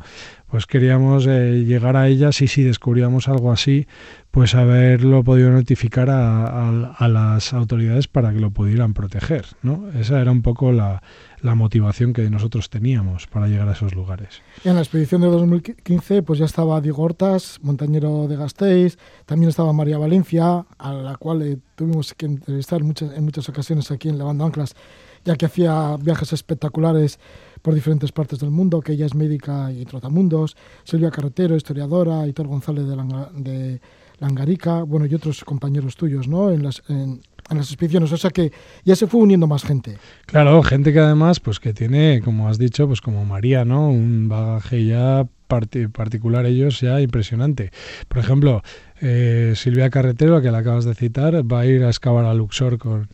pues 0.57 0.65
queríamos 0.65 1.27
eh, 1.27 1.65
llegar 1.67 1.99
a 1.99 2.09
ellas 2.09 2.41
y 2.41 2.49
si 2.49 2.63
descubríamos 2.63 3.29
algo 3.29 3.53
así, 3.53 3.87
pues 4.31 4.55
haberlo 4.55 5.23
podido 5.23 5.51
notificar 5.51 6.09
a, 6.09 7.09
las 7.09 7.53
autoridades 7.53 8.09
para 8.09 8.33
que 8.33 8.41
lo 8.41 8.51
pudieran 8.51 8.95
proteger. 8.95 9.45
¿no? 9.61 9.91
Esa 9.91 10.19
era 10.19 10.31
un 10.31 10.41
poco 10.41 10.73
la, 10.73 11.03
motivación 11.43 12.15
que 12.15 12.31
nosotros 12.31 12.71
teníamos 12.71 13.27
para 13.27 13.49
llegar 13.49 13.69
a 13.69 13.73
esos 13.73 13.95
lugares. 13.95 14.41
en 14.65 14.77
la 14.77 14.81
expedición 14.81 15.21
de 15.21 15.27
2015 15.27 16.23
pues 16.23 16.39
ya 16.39 16.47
estaba 16.47 16.81
Diego 16.81 17.03
Hortas, 17.03 17.59
montañero 17.61 18.27
de 18.27 18.37
Gasteiz, 18.37 18.97
también 19.27 19.51
estaba 19.51 19.75
María 19.75 19.99
Valencia, 19.99 20.65
a 20.79 20.93
la 20.95 21.17
cual 21.19 21.43
eh, 21.43 21.59
tuvimos 21.75 22.15
que 22.15 22.25
entrevistar 22.25 22.83
muchas, 22.83 23.15
en 23.15 23.25
muchas 23.25 23.47
ocasiones 23.51 23.91
aquí 23.91 24.09
en 24.09 24.17
Levando 24.17 24.47
Anclas, 24.47 24.75
ya 25.23 25.37
que 25.37 25.45
hacía 25.45 25.99
viajes 26.01 26.33
espectaculares 26.33 27.21
por 27.67 27.75
diferentes 27.75 28.13
partes 28.13 28.39
del 28.39 28.53
mundo, 28.53 28.81
que 28.81 28.93
ella 28.93 29.07
es 29.07 29.17
médica 29.17 29.73
y 29.73 29.85
trotamundos, 29.85 30.57
Silvia 30.85 31.11
Carretero, 31.11 31.57
historiadora, 31.57 32.25
Hitor 32.25 32.47
González 32.47 32.85
de, 32.87 33.81
Langarica, 34.21 34.85
bueno, 34.85 35.05
y 35.07 35.15
otros 35.17 35.43
compañeros 35.43 35.97
tuyos, 35.97 36.29
¿no? 36.29 36.53
En 36.53 36.63
las, 36.63 36.85
en, 36.89 37.21
las 37.51 37.67
expediciones, 37.67 38.13
o 38.13 38.17
sea 38.17 38.31
que 38.31 38.53
ya 38.85 38.95
se 38.95 39.09
fue 39.09 39.21
uniendo 39.21 39.49
más 39.49 39.65
gente. 39.65 39.99
Claro, 40.27 40.63
gente 40.63 40.93
que 40.93 41.01
además, 41.01 41.41
pues 41.41 41.59
que 41.59 41.75
tiene, 41.75 42.21
como 42.25 42.49
has 42.49 42.57
dicho, 42.57 42.87
pues 42.87 43.01
como 43.01 43.25
María, 43.25 43.65
¿no? 43.65 43.89
Un 43.89 44.29
bagaje 44.29 44.87
ya 44.87 45.27
particular 45.49 46.47
ellos 46.47 46.81
ya 46.81 47.01
impresionante. 47.01 47.73
Por 48.07 48.19
ejemplo, 48.19 48.63
eh, 49.01 49.55
Silvia 49.57 49.91
Carretero, 49.91 50.41
que 50.41 50.53
la 50.53 50.59
acabas 50.59 50.85
de 50.85 50.95
citar, 50.95 51.43
va 51.53 51.63
a 51.63 51.67
ir 51.67 51.83
a 51.83 51.89
excavar 51.89 52.27
a 52.27 52.35
Luxor 52.35 52.79
con, 52.79 53.09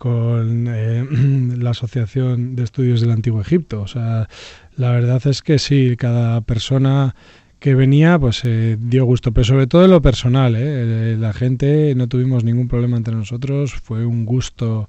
con 0.00 0.66
eh, 0.66 1.04
la 1.58 1.70
Asociación 1.70 2.56
de 2.56 2.62
Estudios 2.64 3.02
del 3.02 3.10
Antiguo 3.10 3.42
Egipto. 3.42 3.82
O 3.82 3.86
sea, 3.86 4.30
la 4.74 4.92
verdad 4.92 5.20
es 5.26 5.42
que 5.42 5.58
sí, 5.58 5.94
cada 5.98 6.40
persona 6.40 7.14
que 7.58 7.74
venía 7.74 8.18
pues 8.18 8.40
eh, 8.46 8.78
dio 8.80 9.04
gusto, 9.04 9.32
pero 9.32 9.44
sobre 9.44 9.66
todo 9.66 9.84
en 9.84 9.90
lo 9.90 10.00
personal. 10.00 10.54
¿eh? 10.56 11.18
La 11.18 11.34
gente 11.34 11.94
no 11.96 12.08
tuvimos 12.08 12.44
ningún 12.44 12.66
problema 12.66 12.96
entre 12.96 13.14
nosotros, 13.14 13.74
fue 13.74 14.06
un 14.06 14.24
gusto 14.24 14.88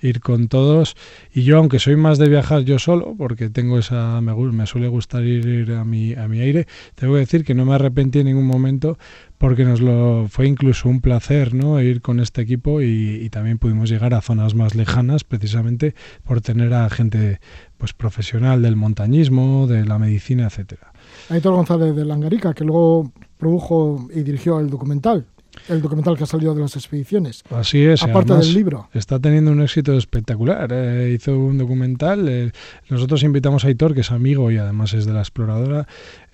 ir 0.00 0.20
con 0.20 0.48
todos 0.48 0.96
y 1.32 1.42
yo 1.42 1.58
aunque 1.58 1.78
soy 1.78 1.96
más 1.96 2.18
de 2.18 2.28
viajar 2.28 2.62
yo 2.62 2.80
solo 2.80 3.14
porque 3.16 3.50
tengo 3.50 3.78
esa 3.78 4.20
me, 4.20 4.34
me 4.34 4.66
suele 4.66 4.88
gustar 4.88 5.24
ir, 5.24 5.72
a 5.72 5.84
mi 5.84 6.14
a 6.14 6.26
mi 6.26 6.40
aire 6.40 6.66
tengo 6.96 7.14
que 7.14 7.20
decir 7.20 7.44
que 7.44 7.54
no 7.54 7.64
me 7.64 7.74
arrepentí 7.74 8.18
en 8.18 8.26
ningún 8.26 8.46
momento 8.46 8.98
porque 9.42 9.64
nos 9.64 9.80
lo 9.80 10.28
fue 10.28 10.46
incluso 10.46 10.88
un 10.88 11.00
placer 11.00 11.52
¿no? 11.52 11.80
ir 11.82 12.00
con 12.00 12.20
este 12.20 12.42
equipo 12.42 12.80
y, 12.80 13.28
también 13.30 13.58
pudimos 13.58 13.90
llegar 13.90 14.14
a 14.14 14.20
zonas 14.20 14.54
más 14.54 14.76
lejanas 14.76 15.24
precisamente 15.24 15.96
por 16.22 16.40
tener 16.40 16.72
a 16.72 16.88
gente 16.88 17.40
pues 17.76 17.92
profesional 17.92 18.62
del 18.62 18.76
montañismo, 18.76 19.66
de 19.66 19.84
la 19.84 19.98
medicina, 19.98 20.44
etcétera. 20.46 20.92
Aitor 21.28 21.54
González 21.54 21.96
de 21.96 22.04
Langarica, 22.04 22.54
que 22.54 22.62
luego 22.62 23.10
produjo 23.36 24.06
y 24.14 24.22
dirigió 24.22 24.60
el 24.60 24.70
documental 24.70 25.26
el 25.68 25.82
documental 25.82 26.16
que 26.16 26.24
ha 26.24 26.26
salido 26.26 26.54
de 26.54 26.60
las 26.60 26.76
expediciones. 26.76 27.42
Así 27.50 27.82
es. 27.82 28.02
Aparte 28.02 28.34
del 28.34 28.52
libro. 28.52 28.88
Está 28.92 29.20
teniendo 29.20 29.52
un 29.52 29.60
éxito 29.62 29.96
espectacular. 29.96 30.70
Eh, 30.72 31.12
hizo 31.14 31.38
un 31.38 31.58
documental. 31.58 32.28
Eh, 32.28 32.52
nosotros 32.88 33.22
invitamos 33.22 33.64
a 33.64 33.68
Aitor, 33.68 33.94
que 33.94 34.00
es 34.00 34.10
amigo 34.10 34.50
y 34.50 34.56
además 34.56 34.94
es 34.94 35.06
de 35.06 35.12
la 35.12 35.20
exploradora, 35.20 35.86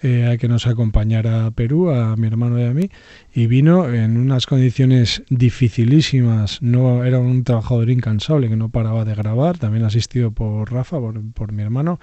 eh, 0.02 0.30
a 0.32 0.36
que 0.38 0.48
nos 0.48 0.66
acompañara 0.66 1.46
a 1.46 1.50
Perú, 1.50 1.90
a 1.90 2.16
mi 2.16 2.26
hermano 2.26 2.58
y 2.58 2.64
a 2.64 2.72
mí. 2.72 2.90
Y 3.34 3.46
vino 3.46 3.92
en 3.92 4.16
unas 4.16 4.46
condiciones 4.46 5.22
dificilísimas. 5.28 6.62
No 6.62 7.04
Era 7.04 7.18
un 7.18 7.44
trabajador 7.44 7.90
incansable 7.90 8.48
que 8.48 8.56
no 8.56 8.70
paraba 8.70 9.04
de 9.04 9.14
grabar. 9.14 9.58
También 9.58 9.84
asistido 9.84 10.30
por 10.30 10.72
Rafa, 10.72 10.98
por, 10.98 11.20
por 11.32 11.52
mi 11.52 11.62
hermano. 11.62 11.98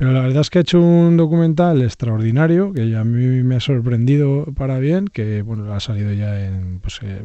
Pero 0.00 0.12
la 0.12 0.22
verdad 0.22 0.40
es 0.40 0.48
que 0.48 0.56
ha 0.56 0.62
hecho 0.62 0.80
un 0.80 1.18
documental 1.18 1.82
extraordinario 1.82 2.72
que 2.72 2.96
a 2.96 3.04
mí 3.04 3.42
me 3.42 3.56
ha 3.56 3.60
sorprendido 3.60 4.46
para 4.56 4.78
bien, 4.78 5.08
que 5.08 5.42
bueno, 5.42 5.74
ha 5.74 5.80
salido 5.80 6.10
ya 6.14 6.42
en, 6.42 6.80
pues, 6.80 7.00
eh, 7.02 7.20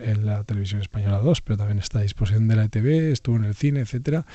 en 0.00 0.24
la 0.24 0.44
televisión 0.44 0.80
española 0.80 1.18
2, 1.18 1.40
pero 1.40 1.56
también 1.56 1.80
está 1.80 1.98
a 1.98 2.02
disposición 2.02 2.46
de 2.46 2.54
la 2.54 2.64
ETV, 2.66 3.10
estuvo 3.10 3.34
en 3.34 3.46
el 3.46 3.56
cine, 3.56 3.80
etcétera, 3.80 4.26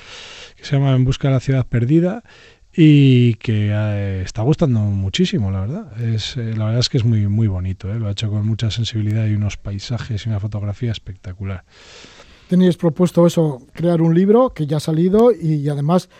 que 0.56 0.64
se 0.66 0.76
llama 0.76 0.94
En 0.94 1.06
busca 1.06 1.28
de 1.28 1.34
la 1.34 1.40
ciudad 1.40 1.66
perdida 1.66 2.22
y 2.70 3.36
que 3.36 3.70
eh, 3.72 4.22
está 4.26 4.42
gustando 4.42 4.80
muchísimo, 4.80 5.50
la 5.50 5.62
verdad. 5.62 6.02
Es, 6.02 6.36
eh, 6.36 6.52
la 6.54 6.66
verdad 6.66 6.80
es 6.80 6.90
que 6.90 6.98
es 6.98 7.04
muy, 7.06 7.28
muy 7.28 7.46
bonito, 7.46 7.88
lo 7.94 8.08
ha 8.08 8.10
hecho 8.10 8.28
con 8.28 8.46
mucha 8.46 8.70
sensibilidad 8.70 9.24
y 9.24 9.32
unos 9.32 9.56
paisajes 9.56 10.26
y 10.26 10.28
una 10.28 10.38
fotografía 10.38 10.92
espectacular. 10.92 11.64
Teníais 12.46 12.76
propuesto 12.76 13.26
eso, 13.26 13.62
crear 13.72 14.02
un 14.02 14.14
libro 14.14 14.50
que 14.50 14.66
ya 14.66 14.76
ha 14.76 14.80
salido 14.80 15.32
y 15.32 15.66
además 15.70 16.10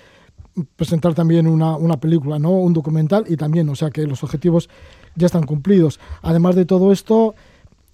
presentar 0.64 1.14
también 1.14 1.46
una, 1.46 1.76
una, 1.76 1.98
película, 1.98 2.38
¿no? 2.38 2.50
Un 2.50 2.72
documental 2.72 3.24
y 3.28 3.36
también, 3.36 3.68
o 3.68 3.74
sea 3.74 3.90
que 3.90 4.06
los 4.06 4.22
objetivos 4.22 4.68
ya 5.14 5.26
están 5.26 5.44
cumplidos. 5.44 6.00
Además 6.22 6.54
de 6.54 6.64
todo 6.64 6.92
esto, 6.92 7.34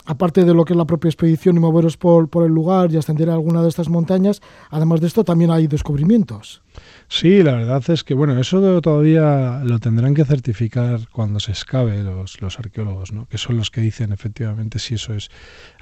aparte 0.07 0.45
de 0.45 0.55
lo 0.55 0.65
que 0.65 0.73
es 0.73 0.77
la 0.77 0.87
propia 0.87 1.09
expedición 1.09 1.57
y 1.57 1.61
moveros 1.61 1.97
por, 1.97 2.29
por 2.29 2.45
el 2.47 2.53
lugar 2.53 2.91
y 2.93 2.97
ascender 2.97 3.29
a 3.29 3.35
alguna 3.35 3.63
de 3.63 3.69
estas 3.69 3.89
montañas, 3.89 4.41
además 4.71 5.01
de 5.01 5.09
esto 5.09 5.25
también 5.25 5.51
hay 5.51 5.67
descubrimientos. 5.67 6.63
Sí, 7.09 7.43
la 7.43 7.53
verdad 7.53 7.83
es 7.89 8.05
que, 8.05 8.15
bueno, 8.15 8.39
eso 8.39 8.81
todavía 8.81 9.63
lo 9.65 9.79
tendrán 9.79 10.15
que 10.15 10.25
certificar 10.25 11.09
cuando 11.11 11.41
se 11.41 11.53
excave 11.53 12.03
los, 12.03 12.41
los 12.41 12.59
arqueólogos, 12.59 13.13
¿no? 13.13 13.27
Que 13.27 13.39
son 13.39 13.57
los 13.57 13.71
que 13.71 13.81
dicen 13.81 14.13
efectivamente 14.13 14.79
si 14.79 14.95
eso 14.95 15.13
es 15.13 15.31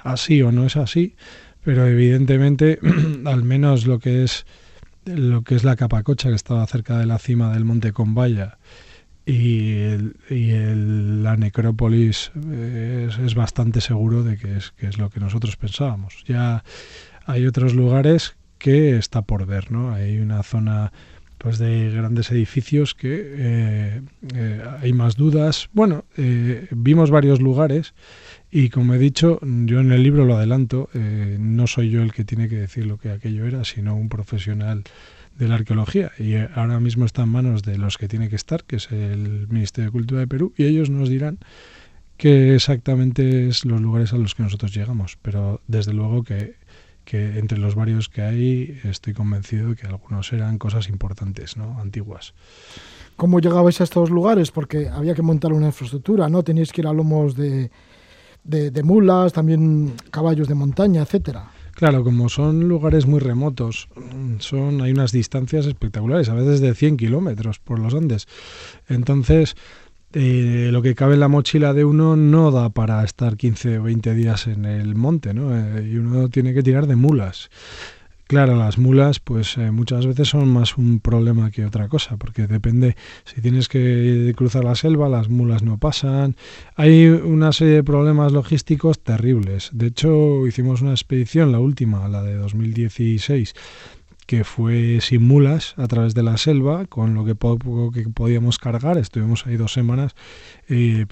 así 0.03 0.41
o 0.41 0.51
no 0.51 0.65
es 0.65 0.75
así, 0.75 1.15
pero 1.63 1.85
evidentemente, 1.85 2.79
al 3.25 3.43
menos 3.43 3.85
lo 3.85 3.99
que 3.99 4.23
es 4.23 4.45
lo 5.05 5.43
que 5.43 5.55
es 5.55 5.63
la 5.63 5.75
Capacocha, 5.75 6.29
que 6.29 6.35
estaba 6.35 6.65
cerca 6.67 6.97
de 6.97 7.05
la 7.05 7.19
cima 7.19 7.53
del 7.53 7.65
monte 7.65 7.93
Combaya, 7.93 8.57
y, 9.25 9.97
la 10.29 11.35
necrópolis 11.35 12.31
eh, 12.51 13.09
es, 13.25 13.33
bastante 13.35 13.81
seguro 13.81 14.23
de 14.23 14.37
que 14.37 14.57
es, 14.57 14.71
que 14.71 14.87
es 14.87 14.97
lo 14.97 15.09
que 15.09 15.19
nosotros 15.19 15.57
pensábamos. 15.57 16.23
Ya 16.27 16.63
hay 17.25 17.47
otros 17.47 17.73
lugares 17.73 18.35
que 18.59 18.97
está 18.97 19.23
por 19.23 19.45
ver, 19.45 19.71
¿no? 19.71 19.93
Hay 19.93 20.19
una 20.19 20.43
zona 20.43 20.91
pues 21.45 21.59
de 21.59 21.91
grandes 21.91 22.31
edificios 22.31 22.95
que 22.95 23.21
eh, 23.21 24.01
eh, 24.33 24.63
hay 24.81 24.93
más 24.93 25.15
dudas. 25.15 25.69
Bueno, 25.73 26.03
vimos 26.71 27.11
varios 27.11 27.39
lugares 27.39 27.93
y 28.49 28.69
como 28.69 28.95
he 28.95 28.97
dicho, 28.97 29.37
yo 29.43 29.79
en 29.79 29.91
el 29.91 30.01
libro 30.01 30.25
lo 30.25 30.37
adelanto, 30.37 30.89
eh, 30.95 31.37
no 31.39 31.67
soy 31.67 31.91
yo 31.91 32.01
el 32.01 32.13
que 32.13 32.23
tiene 32.23 32.49
que 32.49 32.55
decir 32.55 32.87
lo 32.87 32.97
que 32.97 33.11
aquello 33.11 33.45
era, 33.45 33.63
sino 33.63 33.95
un 33.95 34.09
profesional 34.09 34.85
de 35.37 35.47
la 35.47 35.53
arqueología. 35.53 36.13
Y 36.17 36.33
eh, 36.33 36.49
ahora 36.55 36.79
mismo 36.79 37.05
está 37.05 37.21
en 37.21 37.29
manos 37.29 37.61
de 37.61 37.77
los 37.77 37.99
que 37.99 38.07
tiene 38.07 38.27
que 38.27 38.35
estar, 38.35 38.63
que 38.63 38.77
es 38.77 38.91
el 38.91 39.47
Ministerio 39.49 39.89
de 39.89 39.91
Cultura 39.91 40.21
de 40.21 40.27
Perú, 40.27 40.51
y 40.57 40.63
ellos 40.63 40.89
nos 40.89 41.09
dirán 41.09 41.37
qué 42.17 42.55
exactamente 42.55 43.47
es 43.47 43.65
los 43.65 43.79
lugares 43.81 44.13
a 44.13 44.17
los 44.17 44.33
que 44.33 44.41
nosotros 44.41 44.73
llegamos, 44.73 45.19
pero 45.21 45.61
desde 45.67 45.93
luego 45.93 46.23
que, 46.23 46.55
que 47.05 47.39
entre 47.39 47.57
los 47.57 47.75
varios 47.75 48.09
que 48.09 48.21
hay 48.21 48.79
estoy 48.83 49.13
convencido 49.13 49.69
de 49.69 49.75
que 49.75 49.87
algunos 49.87 50.33
eran 50.33 50.57
cosas 50.57 50.89
importantes, 50.89 51.55
¿no? 51.55 51.79
Antiguas. 51.79 52.33
¿Cómo 53.15 53.39
llegabais 53.39 53.79
a 53.79 53.85
estos 53.85 54.09
lugares? 54.09 54.51
Porque 54.51 54.89
había 54.89 55.15
que 55.15 55.21
montar 55.21 55.53
una 55.53 55.67
infraestructura, 55.67 56.27
¿no? 56.27 56.43
Teníais 56.43 56.73
que 56.73 56.81
ir 56.81 56.87
a 56.87 56.93
lomos 56.93 57.35
de, 57.35 57.71
de, 58.43 58.83
mulas, 58.83 59.33
también 59.33 59.93
caballos 60.11 60.47
de 60.47 60.55
montaña, 60.55 61.01
etcétera. 61.01 61.51
Claro, 61.73 62.03
como 62.03 62.29
son 62.29 62.69
lugares 62.69 63.05
muy 63.05 63.19
remotos, 63.19 63.89
son 64.39 64.81
hay 64.81 64.91
unas 64.91 65.11
distancias 65.11 65.65
espectaculares, 65.65 66.29
a 66.29 66.33
veces 66.33 66.61
de 66.61 66.73
100 66.73 66.95
kilómetros 66.95 67.59
por 67.59 67.79
los 67.79 67.93
Andes. 67.93 68.27
Entonces, 68.87 69.55
eh, 70.17 70.69
lo 70.71 70.81
que 70.81 70.95
cabe 70.95 71.15
en 71.15 71.19
la 71.19 71.27
mochila 71.27 71.73
de 71.73 71.83
uno 71.83 72.15
no 72.15 72.49
da 72.49 72.69
para 72.69 73.03
estar 73.03 73.35
15 73.35 73.79
o 73.79 73.83
20 73.83 74.15
días 74.15 74.47
en 74.47 74.63
el 74.63 74.95
monte, 74.95 75.33
¿no? 75.33 75.53
Eh, 75.53 75.89
y 75.91 75.97
uno 75.97 76.29
tiene 76.29 76.53
que 76.53 76.63
tirar 76.63 76.87
de 76.87 76.95
mulas. 76.95 77.49
Claro, 78.27 78.55
las 78.55 78.77
mulas 78.77 79.19
pues 79.19 79.57
eh, 79.57 79.71
muchas 79.71 80.07
veces 80.07 80.29
son 80.29 80.47
más 80.47 80.77
un 80.77 81.01
problema 81.01 81.51
que 81.51 81.65
otra 81.65 81.89
cosa, 81.89 82.15
porque 82.15 82.47
depende, 82.47 82.95
si 83.25 83.41
tienes 83.41 83.67
que 83.67 84.33
cruzar 84.37 84.63
la 84.63 84.75
selva, 84.75 85.09
las 85.09 85.27
mulas 85.27 85.63
no 85.63 85.77
pasan. 85.77 86.37
Hay 86.75 87.07
una 87.07 87.51
serie 87.51 87.75
de 87.75 87.83
problemas 87.83 88.31
logísticos 88.31 89.03
terribles. 89.03 89.69
De 89.73 89.87
hecho, 89.87 90.47
hicimos 90.47 90.81
una 90.81 90.91
expedición, 90.91 91.51
la 91.51 91.59
última, 91.59 92.07
la 92.07 92.23
de 92.23 92.35
2016, 92.35 93.53
que 94.25 94.43
fue 94.43 94.99
sin 95.01 95.23
mulas 95.23 95.75
a 95.77 95.87
través 95.87 96.13
de 96.13 96.23
la 96.23 96.37
selva, 96.37 96.85
con 96.85 97.13
lo 97.13 97.25
que 97.25 97.35
poco 97.35 97.91
que 97.91 98.03
podíamos 98.09 98.57
cargar. 98.57 98.97
Estuvimos 98.97 99.45
ahí 99.45 99.57
dos 99.57 99.73
semanas 99.73 100.15
eh, 100.67 101.05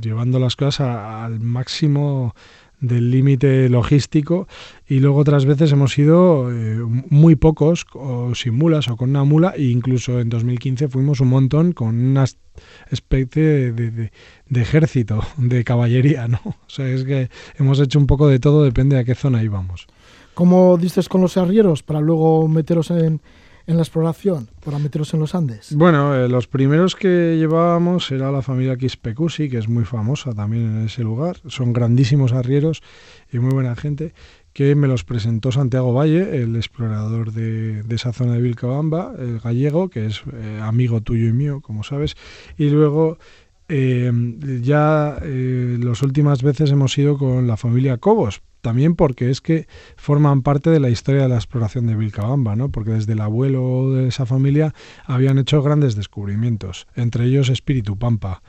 llevando 0.00 0.38
las 0.38 0.56
cosas 0.56 0.80
al 0.80 1.40
máximo 1.40 2.34
del 2.82 3.12
límite 3.12 3.68
logístico 3.68 4.48
y 4.88 4.98
luego 4.98 5.18
otras 5.18 5.46
veces 5.46 5.70
hemos 5.70 5.96
ido 5.96 6.50
eh, 6.50 6.78
muy 7.08 7.36
pocos 7.36 7.86
o 7.94 8.34
sin 8.34 8.54
mulas 8.56 8.88
o 8.88 8.96
con 8.96 9.10
una 9.10 9.22
mula 9.22 9.54
e 9.56 9.66
incluso 9.66 10.18
en 10.18 10.28
2015 10.28 10.88
fuimos 10.88 11.20
un 11.20 11.28
montón 11.28 11.72
con 11.72 11.94
una 11.94 12.24
especie 12.90 13.72
de, 13.72 14.10
de, 14.48 14.60
ejército 14.60 15.24
de 15.36 15.62
caballería, 15.62 16.26
¿no? 16.26 16.40
O 16.44 16.74
sea, 16.74 16.88
es 16.88 17.04
que 17.04 17.30
hemos 17.56 17.78
hecho 17.78 17.98
un 17.98 18.06
poco 18.06 18.26
de 18.26 18.40
todo, 18.40 18.64
depende 18.64 18.96
de 18.96 19.02
a 19.02 19.04
qué 19.04 19.14
zona 19.14 19.42
íbamos. 19.42 19.86
¿Cómo 20.34 20.78
dices 20.78 21.08
con 21.08 21.20
los 21.20 21.36
arrieros 21.36 21.82
para 21.82 22.00
luego 22.00 22.48
meteros 22.48 22.90
en, 22.90 23.20
en 23.66 23.76
la 23.76 23.82
exploración 23.82 24.48
para 24.64 24.78
meteros 24.78 25.12
en 25.14 25.20
los 25.20 25.34
Andes? 25.34 25.74
Bueno, 25.76 26.14
eh, 26.14 26.28
los 26.28 26.46
primeros 26.46 26.96
que 26.96 27.36
llevábamos 27.38 28.10
era 28.10 28.30
la 28.32 28.42
familia 28.42 28.76
Quispecusi, 28.76 29.48
que 29.48 29.58
es 29.58 29.68
muy 29.68 29.84
famosa 29.84 30.32
también 30.32 30.64
en 30.64 30.86
ese 30.86 31.02
lugar. 31.02 31.36
Son 31.46 31.72
grandísimos 31.72 32.32
arrieros 32.32 32.82
y 33.30 33.38
muy 33.38 33.52
buena 33.52 33.76
gente, 33.76 34.14
que 34.52 34.74
me 34.74 34.88
los 34.88 35.04
presentó 35.04 35.52
Santiago 35.52 35.92
Valle, 35.92 36.42
el 36.42 36.56
explorador 36.56 37.32
de, 37.32 37.84
esa 37.94 38.12
zona 38.12 38.34
de 38.34 38.42
Vilcabamba, 38.42 39.14
el 39.18 39.38
gallego, 39.38 39.88
que 39.88 40.06
es 40.06 40.22
eh, 40.32 40.60
amigo 40.62 41.00
tuyo 41.00 41.28
y 41.28 41.32
mío, 41.32 41.60
como 41.60 41.84
sabes. 41.84 42.16
Y 42.56 42.68
luego 42.70 43.18
eh, 43.68 44.10
ya 44.62 45.18
las 45.22 46.02
últimas 46.02 46.42
veces 46.42 46.70
hemos 46.70 46.96
ido 46.98 47.16
con 47.16 47.46
la 47.46 47.56
familia 47.56 47.96
Cobos, 47.96 48.42
también 48.62 48.94
porque 48.94 49.28
es 49.28 49.40
que 49.40 49.66
forman 49.96 50.42
parte 50.42 50.70
de 50.70 50.80
la 50.80 50.88
historia 50.88 51.22
de 51.22 51.28
la 51.28 51.34
exploración 51.34 51.86
de 51.86 51.96
Vilcabamba, 51.96 52.56
¿no? 52.56 52.70
porque 52.70 52.92
desde 52.92 53.12
el 53.12 53.20
abuelo 53.20 53.92
de 53.92 54.08
esa 54.08 54.24
familia 54.24 54.72
habían 55.04 55.38
hecho 55.38 55.62
grandes 55.62 55.96
descubrimientos, 55.96 56.86
entre 56.94 57.26
ellos 57.26 57.50
Espíritu 57.50 57.98
Pampa, 57.98 58.42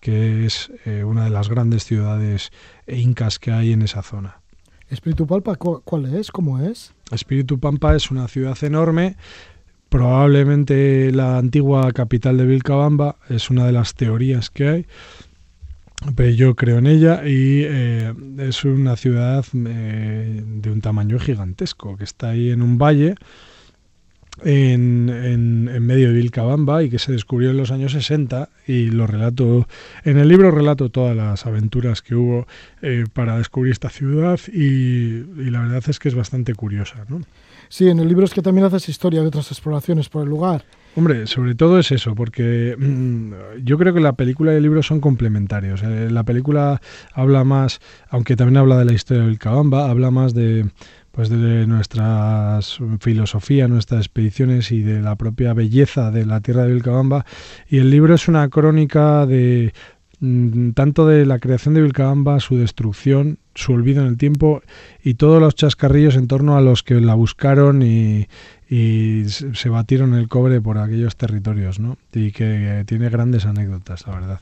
que 0.00 0.44
es 0.44 0.70
eh, 0.84 1.04
una 1.04 1.24
de 1.24 1.30
las 1.30 1.48
grandes 1.48 1.84
ciudades 1.84 2.50
incas 2.86 3.38
que 3.38 3.52
hay 3.52 3.72
en 3.72 3.82
esa 3.82 4.02
zona. 4.02 4.40
¿Espíritu 4.88 5.26
Pampa 5.26 5.54
cuál 5.56 6.14
es? 6.14 6.32
¿Cómo 6.32 6.58
es? 6.58 6.92
Espíritu 7.12 7.60
Pampa 7.60 7.94
es 7.94 8.10
una 8.10 8.26
ciudad 8.26 8.58
enorme, 8.64 9.16
probablemente 9.88 11.12
la 11.12 11.38
antigua 11.38 11.92
capital 11.92 12.38
de 12.38 12.46
Vilcabamba, 12.46 13.16
es 13.28 13.50
una 13.50 13.66
de 13.66 13.72
las 13.72 13.94
teorías 13.94 14.50
que 14.50 14.68
hay 14.68 14.86
pero 16.14 16.30
yo 16.30 16.54
creo 16.54 16.78
en 16.78 16.86
ella 16.86 17.22
y 17.26 17.62
eh, 17.64 18.14
es 18.38 18.64
una 18.64 18.96
ciudad 18.96 19.44
eh, 19.54 20.42
de 20.44 20.70
un 20.70 20.80
tamaño 20.80 21.18
gigantesco 21.18 21.96
que 21.96 22.04
está 22.04 22.30
ahí 22.30 22.50
en 22.50 22.62
un 22.62 22.78
valle 22.78 23.16
en, 24.42 25.10
en, 25.10 25.86
medio 25.86 26.08
de 26.08 26.14
Vilcabamba 26.14 26.82
y 26.82 26.88
que 26.88 26.98
se 26.98 27.12
descubrió 27.12 27.50
en 27.50 27.58
los 27.58 27.70
años 27.70 27.92
60 27.92 28.48
y 28.66 28.86
lo 28.86 29.06
relato 29.06 29.68
en 30.04 30.16
el 30.16 30.28
libro 30.28 30.50
relato 30.50 30.88
todas 30.88 31.14
las 31.14 31.44
aventuras 31.44 32.00
que 32.00 32.14
hubo 32.14 32.46
eh, 32.80 33.04
para 33.12 33.36
descubrir 33.36 33.72
esta 33.72 33.90
ciudad 33.90 34.40
y, 34.50 34.60
y, 34.60 35.50
la 35.50 35.60
verdad 35.60 35.82
es 35.86 35.98
que 35.98 36.08
es 36.08 36.14
bastante 36.14 36.54
curiosa 36.54 37.04
¿no? 37.08 37.20
Sí, 37.68 37.88
en 37.88 38.00
el 38.00 38.08
libro 38.08 38.24
es 38.24 38.32
que 38.32 38.42
también 38.42 38.66
haces 38.66 38.88
historia 38.88 39.20
de 39.20 39.28
otras 39.28 39.50
exploraciones 39.50 40.08
por 40.08 40.22
el 40.22 40.30
lugar 40.30 40.64
Hombre, 40.96 41.26
sobre 41.28 41.54
todo 41.54 41.78
es 41.78 41.92
eso, 41.92 42.14
porque 42.14 42.76
mm, 42.76 43.62
yo 43.62 43.78
creo 43.78 43.94
que 43.94 44.00
la 44.00 44.14
película 44.14 44.52
y 44.52 44.56
el 44.56 44.62
libro 44.62 44.82
son 44.82 45.00
complementarios. 45.00 45.82
Eh, 45.82 46.10
la 46.10 46.24
película 46.24 46.80
habla 47.12 47.44
más, 47.44 47.80
aunque 48.08 48.34
también 48.34 48.56
habla 48.56 48.78
de 48.78 48.84
la 48.86 48.92
historia 48.92 49.22
del 49.24 49.38
Cabamba, 49.38 49.88
habla 49.88 50.10
más 50.10 50.34
de 50.34 50.66
pues 51.12 51.28
de 51.28 51.66
nuestra 51.66 52.60
filosofía, 53.00 53.68
nuestras 53.68 54.00
expediciones 54.06 54.70
y 54.70 54.82
de 54.82 55.02
la 55.02 55.16
propia 55.16 55.54
belleza 55.54 56.10
de 56.10 56.24
la 56.24 56.40
tierra 56.40 56.64
de 56.64 56.72
Vilcabamba. 56.72 57.26
Y 57.68 57.78
el 57.78 57.90
libro 57.90 58.14
es 58.14 58.28
una 58.28 58.48
crónica 58.48 59.26
de 59.26 59.72
mm, 60.20 60.70
tanto 60.70 61.06
de 61.06 61.26
la 61.26 61.38
creación 61.38 61.74
de 61.74 61.82
Vilcabamba, 61.82 62.38
su 62.40 62.56
destrucción, 62.56 63.38
su 63.60 63.72
olvido 63.72 64.02
en 64.02 64.08
el 64.08 64.16
tiempo 64.16 64.62
y 65.02 65.14
todos 65.14 65.40
los 65.40 65.54
chascarrillos 65.54 66.16
en 66.16 66.26
torno 66.26 66.56
a 66.56 66.60
los 66.60 66.82
que 66.82 67.00
la 67.00 67.14
buscaron 67.14 67.82
y, 67.82 68.28
y 68.68 69.24
se 69.26 69.68
batieron 69.68 70.14
el 70.14 70.28
cobre 70.28 70.60
por 70.60 70.78
aquellos 70.78 71.16
territorios, 71.16 71.78
¿no? 71.78 71.96
Y 72.12 72.32
que 72.32 72.84
tiene 72.86 73.08
grandes 73.10 73.46
anécdotas, 73.46 74.06
la 74.06 74.14
verdad. 74.14 74.40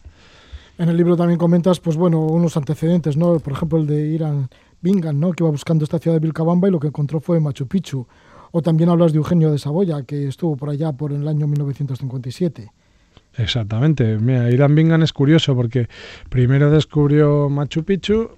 En 0.79 0.89
el 0.89 0.97
libro 0.97 1.17
también 1.17 1.39
comentas, 1.39 1.81
pues 1.81 1.97
bueno, 1.97 2.21
unos 2.21 2.57
antecedentes, 2.57 3.17
¿no? 3.17 3.41
Por 3.41 3.53
ejemplo, 3.53 3.79
el 3.79 3.87
de 3.87 4.07
Irán 4.07 4.49
Bingham, 4.81 5.19
¿no? 5.19 5.33
Que 5.33 5.43
iba 5.43 5.51
buscando 5.51 5.83
esta 5.83 5.99
ciudad 5.99 6.17
de 6.17 6.21
Vilcabamba 6.21 6.69
y 6.69 6.71
lo 6.71 6.79
que 6.79 6.87
encontró 6.87 7.21
fue 7.21 7.41
Machu 7.41 7.67
Picchu. 7.67 8.07
O 8.53 8.63
también 8.63 8.89
hablas 8.89 9.13
de 9.13 9.19
Eugenio 9.19 9.51
de 9.51 9.59
Saboya, 9.59 10.05
que 10.05 10.29
estuvo 10.29 10.57
por 10.57 10.71
allá 10.71 10.93
por 10.93 11.13
el 11.13 11.27
año 11.27 11.47
1957. 11.49 12.71
Exactamente. 13.37 14.19
Mira, 14.19 14.51
Irán 14.51 14.75
Bingham 14.75 15.03
es 15.03 15.13
curioso 15.13 15.55
porque 15.55 15.89
primero 16.29 16.71
descubrió 16.71 17.49
Machu 17.49 17.85
Picchu, 17.85 18.31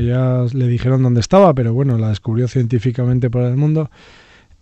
ya 0.00 0.44
le 0.52 0.66
dijeron 0.66 1.02
dónde 1.02 1.20
estaba, 1.20 1.54
pero 1.54 1.72
bueno, 1.72 1.98
la 1.98 2.08
descubrió 2.08 2.48
científicamente 2.48 3.30
por 3.30 3.42
el 3.42 3.56
mundo 3.56 3.90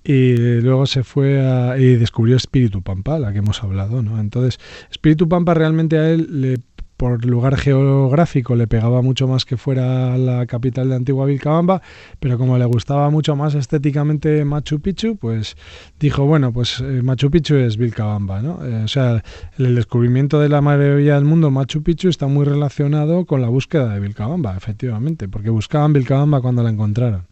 y 0.04 0.60
luego 0.60 0.84
se 0.84 1.02
fue 1.02 1.40
a, 1.40 1.78
y 1.78 1.96
descubrió 1.96 2.36
Espíritu 2.36 2.82
Pampa, 2.82 3.18
la 3.18 3.32
que 3.32 3.38
hemos 3.38 3.62
hablado, 3.62 4.02
¿no? 4.02 4.20
Entonces, 4.20 4.60
Espíritu 4.90 5.28
Pampa 5.28 5.54
realmente 5.54 5.98
a 5.98 6.10
él 6.10 6.42
le 6.42 6.58
por 6.96 7.24
lugar 7.24 7.56
geográfico 7.56 8.54
le 8.54 8.66
pegaba 8.66 9.02
mucho 9.02 9.26
más 9.26 9.44
que 9.44 9.56
fuera 9.56 10.16
la 10.16 10.46
capital 10.46 10.88
de 10.88 10.96
Antigua 10.96 11.26
Vilcabamba, 11.26 11.82
pero 12.20 12.38
como 12.38 12.56
le 12.56 12.64
gustaba 12.64 13.10
mucho 13.10 13.36
más 13.36 13.54
estéticamente 13.54 14.44
Machu 14.44 14.80
Picchu, 14.80 15.16
pues 15.16 15.56
dijo, 15.98 16.24
bueno, 16.24 16.52
pues 16.52 16.80
eh, 16.80 17.02
Machu 17.02 17.30
Picchu 17.30 17.56
es 17.56 17.76
Vilcabamba, 17.76 18.42
¿no? 18.42 18.64
Eh, 18.64 18.84
o 18.84 18.88
sea, 18.88 19.22
el 19.58 19.74
descubrimiento 19.74 20.40
de 20.40 20.48
la 20.48 20.60
maravilla 20.60 21.16
del 21.16 21.24
mundo, 21.24 21.50
Machu 21.50 21.82
Picchu, 21.82 22.08
está 22.08 22.26
muy 22.26 22.44
relacionado 22.44 23.24
con 23.24 23.40
la 23.40 23.48
búsqueda 23.48 23.92
de 23.92 24.00
Vilcabamba, 24.00 24.56
efectivamente, 24.56 25.28
porque 25.28 25.50
buscaban 25.50 25.92
Vilcabamba 25.92 26.40
cuando 26.40 26.62
la 26.62 26.70
encontraron. 26.70 27.26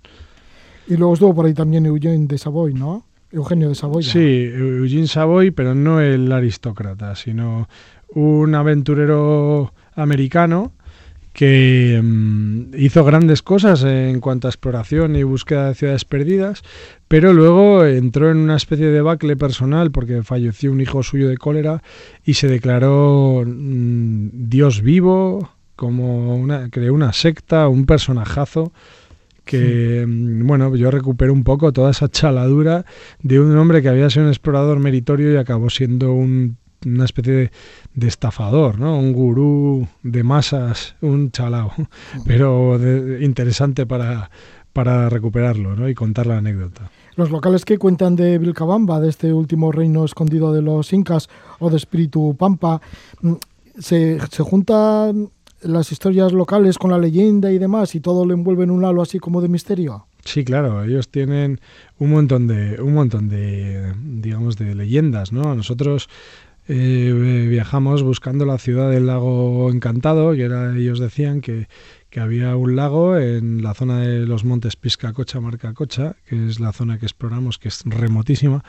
Y 0.89 0.97
luego 0.97 1.15
estuvo 1.15 1.35
por 1.35 1.47
ahí 1.47 1.55
también 1.55 1.87
Eugene 1.87 2.27
de 2.27 2.39
Savoy, 2.39 2.75
¿no? 2.75 3.05
Eugenio 3.33 3.71
de 3.71 3.75
Savoy. 3.75 4.03
Sí, 4.03 4.51
Eugene 4.53 5.07
Savoy, 5.07 5.53
pero 5.53 5.75
no 5.75 6.01
el 6.01 6.31
aristócrata, 6.31 7.17
sino 7.17 7.69
un 8.15 8.55
aventurero 8.55 9.73
americano 9.95 10.73
que 11.33 11.99
mm, 12.03 12.75
hizo 12.77 13.05
grandes 13.05 13.43
cosas 13.43 13.85
en 13.85 14.21
cuanto 14.21 14.49
a 14.49 14.51
exploración 14.51 15.17
y 15.17 15.23
búsqueda 15.23 15.69
de 15.69 15.75
ciudades 15.75 16.05
perdidas, 16.05 16.63
pero 17.09 17.33
luego 17.33 17.85
entró 17.85 18.31
en 18.31 18.37
una 18.37 18.57
especie 18.57 18.87
de 18.87 18.93
debacle 18.93 19.37
personal 19.37 19.91
porque 19.91 20.23
falleció 20.23 20.73
un 20.73 20.81
hijo 20.81 21.03
suyo 21.03 21.29
de 21.29 21.39
cólera 21.39 21.83
y 22.25 22.35
se 22.35 22.49
declaró 22.49 23.45
mm, 23.47 24.29
Dios 24.33 24.83
vivo, 24.83 25.51
como 25.75 26.37
una, 26.37 26.69
creó 26.69 26.93
una 26.95 27.13
secta, 27.13 27.69
un 27.69 27.87
personajazo 27.87 28.73
que 29.45 30.05
mm, 30.07 30.47
bueno, 30.47 30.77
yo 30.77 30.91
recupero 30.91 31.33
un 31.33 31.45
poco 31.45 31.73
toda 31.73 31.91
esa 31.91 32.09
chaladura 32.09 32.85
de 33.23 33.41
un 33.41 33.57
hombre 33.57 33.81
que 33.81 33.89
había 33.89 34.11
sido 34.11 34.27
un 34.27 34.31
explorador 34.31 34.79
meritorio 34.79 35.33
y 35.33 35.37
acabó 35.37 35.71
siendo 35.71 36.13
un, 36.13 36.59
una 36.87 37.05
especie 37.05 37.51
de, 37.95 38.07
estafador, 38.07 38.79
¿no? 38.79 38.99
Un 38.99 39.13
gurú 39.13 39.89
de 40.03 40.23
masas, 40.23 40.97
un 41.01 41.31
chalao, 41.31 41.73
pero 42.27 42.79
interesante 43.21 43.87
para, 43.87 44.31
para 44.73 45.09
recuperarlo 45.09 45.77
¿no? 45.77 45.89
y 45.89 45.95
contar 45.95 46.27
la 46.27 46.39
anécdota. 46.39 46.91
Los 47.17 47.31
locales 47.31 47.65
que 47.65 47.79
cuentan 47.79 48.17
de 48.17 48.39
Vilcabamba, 48.39 49.01
de 49.01 49.11
este 49.11 49.33
último 49.33 49.71
reino 49.71 50.05
escondido 50.05 50.53
de 50.53 50.63
los 50.63 50.93
incas 50.93 51.29
o 51.59 51.69
de 51.69 51.77
Espíritu 51.77 52.35
Pampa, 52.39 52.81
mm, 53.21 53.33
se, 53.79 54.19
se 54.31 54.43
juntan 54.43 55.31
las 55.63 55.93
historias 55.93 56.33
locales 56.33 56.79
con 56.79 56.91
la 56.91 56.99
leyenda 56.99 57.53
y 57.53 57.59
demás 57.59 57.95
y 57.95 58.01
todo 58.01 58.25
lo 58.25 58.35
envuelve 58.35 58.65
en 58.65 58.71
un 58.71 58.85
halo 58.85 59.03
así 59.03 59.19
como 59.19 59.41
de 59.41 59.49
misterio. 59.49 60.07
Sí, 60.25 60.45
claro, 60.45 60.85
ellos 60.85 61.09
tienen 61.09 61.61
un 61.99 62.11
montón 62.11 62.47
de, 62.47 62.81
un 62.81 62.95
montón 62.95 63.29
de, 63.29 63.93
digamos, 64.03 64.57
de 64.57 64.75
leyendas, 64.75 65.33
¿no? 65.33 65.55
Nosotros 65.55 66.09
eh, 66.69 67.47
viajamos 67.51 68.03
buscando 68.03 68.47
la 68.47 68.59
ciudad 68.59 68.91
del 68.91 69.07
lago 69.07 69.71
encantado, 69.71 70.33
que 70.33 70.43
era, 70.43 70.77
ellos 70.77 70.99
decían 70.99 71.41
que, 71.41 71.69
que 72.11 72.21
había 72.21 72.57
un 72.57 72.77
lago 72.77 73.17
en 73.17 73.63
la 73.63 73.75
zona 73.75 74.01
de 74.01 74.27
los 74.27 74.45
montes 74.45 74.77
Piscacocha, 74.77 75.41
Marcacocha, 75.41 76.17
que 76.27 76.47
es 76.47 76.61
la 76.61 76.73
zona 76.73 76.99
que 76.99 77.07
exploramos, 77.07 77.59
que 77.59 77.69
es 77.69 77.83
remotísima, 77.85 78.63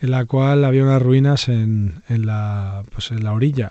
en 0.00 0.10
la 0.10 0.24
cual 0.24 0.64
había 0.64 0.82
unas 0.82 1.02
ruinas 1.02 1.48
en, 1.48 2.02
en, 2.08 2.26
la, 2.26 2.82
pues 2.92 3.10
en 3.10 3.22
la 3.22 3.32
orilla. 3.32 3.70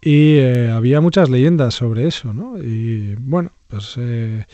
Y 0.00 0.38
eh, 0.38 0.70
había 0.70 1.00
muchas 1.00 1.30
leyendas 1.30 1.74
sobre 1.74 2.08
eso, 2.08 2.34
¿no? 2.34 2.58
Y 2.58 3.14
bueno, 3.20 3.52
pues 3.68 3.94
eh, 3.96 4.46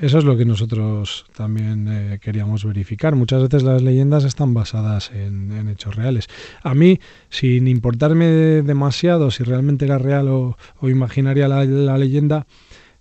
eso 0.00 0.18
es 0.18 0.24
lo 0.24 0.36
que 0.36 0.44
nosotros 0.44 1.26
también 1.36 1.88
eh, 1.88 2.18
queríamos 2.20 2.64
verificar. 2.64 3.16
Muchas 3.16 3.42
veces 3.42 3.62
las 3.62 3.82
leyendas 3.82 4.24
están 4.24 4.54
basadas 4.54 5.10
en, 5.10 5.68
hechos 5.68 5.96
reales. 5.96 6.28
A 6.62 6.74
mí, 6.74 7.00
sin 7.30 7.66
importarme 7.66 8.26
demasiado 8.62 9.30
si 9.30 9.44
realmente 9.44 9.84
era 9.86 9.98
real 9.98 10.28
o, 10.28 10.56
o 10.80 10.88
imaginaria 10.88 11.48
la, 11.48 11.98
leyenda, 11.98 12.46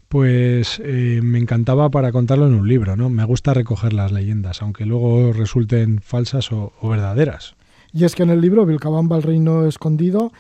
pues 0.07 0.81
eh, 0.83 1.19
me 1.23 1.38
encantaba 1.38 1.89
para 1.89 2.12
contarlo 2.12 2.47
en 2.47 2.55
un 2.55 2.67
libro, 2.67 2.95
¿no? 2.95 3.10
Me 3.10 3.25
gusta 3.25 3.53
recoger 3.53 3.93
las 3.93 4.12
leyendas, 4.12 4.62
aunque 4.62 4.86
luego 4.86 5.33
resulten 5.33 5.99
falsas 6.01 6.51
o 6.51 6.71
verdaderas. 6.81 7.55
Y 7.93 8.05
es 8.05 8.15
que 8.15 8.23
en 8.23 8.29
el 8.29 8.41
libro 8.41 8.65
Vilcabamba, 8.65 9.17
el 9.17 9.23
reino 9.23 9.65
escondido, 9.65 10.31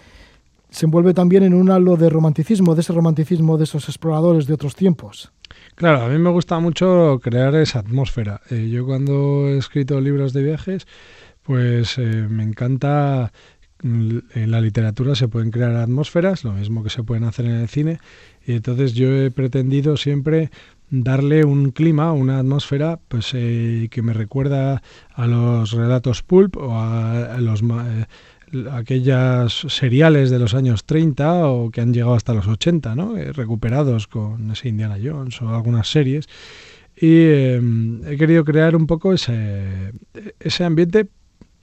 se 0.69 0.85
envuelve 0.85 1.13
también 1.13 1.43
en 1.43 1.53
un 1.53 1.71
halo 1.71 1.95
de 1.97 2.09
romanticismo, 2.09 2.75
de 2.75 2.81
ese 2.81 2.93
romanticismo 2.93 3.57
de 3.57 3.63
esos 3.63 3.87
exploradores 3.87 4.47
de 4.47 4.53
otros 4.53 4.75
tiempos. 4.75 5.31
Claro, 5.75 6.01
a 6.01 6.09
mí 6.09 6.17
me 6.17 6.29
gusta 6.29 6.59
mucho 6.59 7.19
crear 7.21 7.55
esa 7.55 7.79
atmósfera. 7.79 8.41
Eh, 8.49 8.69
yo 8.69 8.85
cuando 8.85 9.47
he 9.47 9.57
escrito 9.57 10.01
libros 10.01 10.33
de 10.33 10.43
viajes, 10.43 10.87
pues 11.43 11.97
eh, 11.97 12.27
me 12.29 12.43
encanta 12.43 13.31
mm, 13.83 14.17
en 14.35 14.51
la 14.51 14.59
literatura 14.59 15.15
se 15.15 15.27
pueden 15.27 15.51
crear 15.51 15.75
atmósferas, 15.75 16.43
lo 16.43 16.53
mismo 16.53 16.83
que 16.83 16.89
se 16.89 17.03
pueden 17.03 17.23
hacer 17.23 17.45
en 17.45 17.55
el 17.55 17.67
cine, 17.69 17.99
y 18.45 18.53
entonces 18.53 18.93
yo 18.93 19.13
he 19.13 19.31
pretendido 19.31 19.97
siempre 19.97 20.49
darle 20.89 21.43
un 21.43 21.71
clima, 21.71 22.13
una 22.13 22.39
atmósfera, 22.39 22.99
pues 23.07 23.31
eh, 23.33 23.87
que 23.91 24.01
me 24.01 24.13
recuerda 24.13 24.81
a 25.13 25.27
los 25.27 25.71
relatos 25.71 26.23
pulp 26.23 26.57
o 26.57 26.79
a, 26.79 27.37
los 27.39 27.61
aquellas 28.71 29.53
seriales 29.67 30.29
de 30.29 30.39
los 30.39 30.53
años 30.53 30.85
30 30.85 31.47
o 31.47 31.69
que 31.69 31.81
han 31.81 31.93
llegado 31.93 32.13
hasta 32.13 32.33
los 32.33 32.47
80, 32.47 32.95
¿no? 32.95 33.17
Eh, 33.17 33.33
recuperados 33.33 34.07
con 34.07 34.51
ese 34.51 34.69
Indiana 34.69 34.97
Jones 35.01 35.41
o 35.41 35.49
algunas 35.49 35.89
series. 35.89 36.27
Y 36.95 37.11
eh, 37.11 37.61
he 38.07 38.17
querido 38.17 38.43
crear 38.43 38.75
un 38.75 38.87
poco 38.87 39.13
ese, 39.13 39.91
ambiente, 40.63 41.07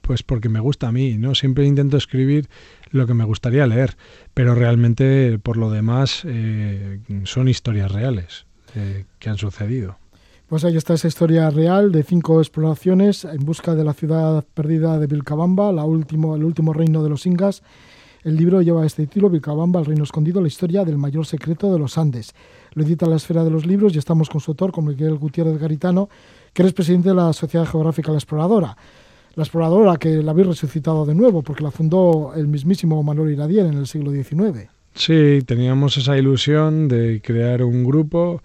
pues 0.01 0.23
porque 0.23 0.49
me 0.49 0.59
gusta 0.59 0.87
a 0.87 0.91
mí, 0.91 1.17
¿no? 1.17 1.35
Siempre 1.35 1.65
intento 1.65 1.97
escribir 1.97 2.47
lo 2.91 3.05
que 3.07 3.13
me 3.13 3.25
gustaría 3.25 3.67
leer, 3.67 3.97
pero 4.33 4.55
realmente 4.55 5.37
por 5.39 5.57
lo 5.57 5.69
demás 5.71 6.21
eh, 6.25 6.99
son 7.25 7.49
historias 7.49 7.91
reales 7.91 8.45
que 9.19 9.29
han 9.29 9.37
sucedido. 9.37 9.97
Pues 10.47 10.63
ahí 10.63 10.77
está 10.77 10.93
esa 10.93 11.07
historia 11.07 11.49
real 11.49 11.91
de 11.91 12.03
cinco 12.03 12.39
exploraciones 12.39 13.25
en 13.25 13.43
busca 13.43 13.73
de 13.73 13.83
la 13.83 13.93
ciudad 13.93 14.45
perdida 14.53 14.99
de 14.99 15.07
Vilcabamba, 15.07 15.71
el 15.71 15.79
último 15.79 16.71
reino 16.71 17.03
de 17.03 17.09
los 17.09 17.25
incas. 17.25 17.63
El 18.23 18.35
libro 18.35 18.61
lleva 18.61 18.85
este 18.85 19.07
título, 19.07 19.31
Vilcabamba, 19.31 19.79
el 19.79 19.87
reino 19.87 20.03
escondido, 20.03 20.41
la 20.41 20.47
historia 20.47 20.85
del 20.85 20.99
mayor 20.99 21.25
secreto 21.25 21.73
de 21.73 21.79
los 21.79 21.97
Andes. 21.97 22.35
Lo 22.73 22.83
edita 22.83 23.07
la 23.07 23.15
esfera 23.15 23.43
de 23.43 23.49
los 23.49 23.65
libros 23.65 23.95
y 23.95 23.97
estamos 23.97 24.29
con 24.29 24.39
su 24.39 24.51
autor, 24.51 24.71
con 24.71 24.85
Miguel 24.85 25.15
Gutiérrez 25.15 25.57
Garitano, 25.57 26.09
que 26.53 26.61
eres 26.61 26.73
presidente 26.73 27.09
de 27.09 27.15
la 27.15 27.33
Sociedad 27.33 27.65
Geográfica 27.65 28.11
La 28.11 28.19
Exploradora. 28.19 28.77
La 29.33 29.43
exploradora 29.43 29.97
que 29.97 30.21
la 30.21 30.31
habéis 30.31 30.47
resucitado 30.47 31.07
de 31.07 31.15
nuevo, 31.15 31.41
porque 31.41 31.63
la 31.63 31.71
fundó 31.71 32.33
el 32.35 32.47
mismísimo 32.47 33.01
Manuel 33.01 33.33
Iradier 33.33 33.65
en 33.65 33.73
el 33.73 33.87
siglo 33.87 34.11
XIX. 34.11 34.69
Sí, 34.93 35.39
teníamos 35.45 35.97
esa 35.97 36.17
ilusión 36.17 36.87
de 36.87 37.21
crear 37.23 37.63
un 37.63 37.83
grupo 37.83 38.41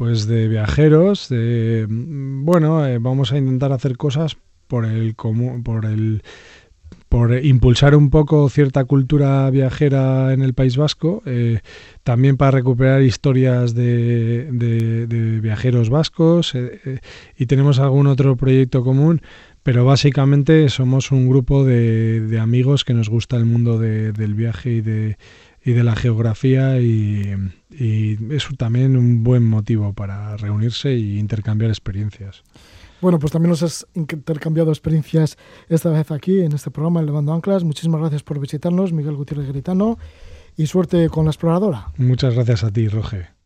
pues 0.00 0.26
de 0.26 0.48
viajeros, 0.48 1.28
de 1.28 1.86
bueno, 1.86 2.86
eh, 2.86 2.96
vamos 2.96 3.32
a 3.32 3.36
intentar 3.36 3.70
hacer 3.70 3.98
cosas 3.98 4.38
por 4.66 4.86
el 4.86 5.14
por 5.14 5.84
el 5.84 6.22
por 7.10 7.44
impulsar 7.44 7.94
un 7.94 8.08
poco 8.08 8.48
cierta 8.48 8.86
cultura 8.86 9.50
viajera 9.50 10.32
en 10.32 10.40
el 10.40 10.54
País 10.54 10.78
Vasco, 10.78 11.22
eh, 11.26 11.60
también 12.02 12.38
para 12.38 12.52
recuperar 12.52 13.02
historias 13.02 13.74
de, 13.74 14.48
de, 14.50 15.40
viajeros 15.42 15.90
vascos 15.90 16.54
eh, 16.54 17.00
y 17.36 17.44
tenemos 17.44 17.78
algún 17.78 18.06
otro 18.06 18.36
proyecto 18.36 18.82
común, 18.82 19.20
pero 19.62 19.84
básicamente 19.84 20.70
somos 20.70 21.12
un 21.12 21.28
grupo 21.28 21.62
de, 21.62 22.22
de 22.22 22.40
amigos 22.40 22.86
que 22.86 22.94
nos 22.94 23.10
gusta 23.10 23.36
el 23.36 23.44
mundo 23.44 23.78
de, 23.78 24.12
del 24.12 24.32
viaje 24.32 24.70
y 24.70 24.80
de, 24.80 25.18
y 25.64 25.72
de 25.72 25.84
la 25.84 25.94
geografía 25.94 26.80
y, 26.80 27.34
y 27.70 28.18
es 28.34 28.48
también 28.56 28.96
un 28.96 29.22
buen 29.22 29.44
motivo 29.44 29.92
para 29.92 30.36
reunirse 30.36 30.90
e 30.90 31.18
intercambiar 31.18 31.70
experiencias. 31.70 32.42
Bueno, 33.00 33.18
pues 33.18 33.32
también 33.32 33.50
nos 33.50 33.62
has 33.62 33.86
intercambiado 33.94 34.70
experiencias 34.70 35.38
esta 35.68 35.90
vez 35.90 36.10
aquí 36.10 36.40
en 36.40 36.52
este 36.52 36.70
programa, 36.70 37.02
Levando 37.02 37.32
Anclas. 37.32 37.64
Muchísimas 37.64 38.00
gracias 38.00 38.22
por 38.22 38.38
visitarnos, 38.38 38.92
Miguel 38.92 39.16
Gutiérrez 39.16 39.48
Gritano, 39.48 39.98
y 40.56 40.66
suerte 40.66 41.08
con 41.08 41.24
la 41.24 41.30
exploradora. 41.30 41.92
Muchas 41.96 42.34
gracias 42.34 42.62
a 42.64 42.70
ti, 42.70 42.88
Roge. 42.88 43.39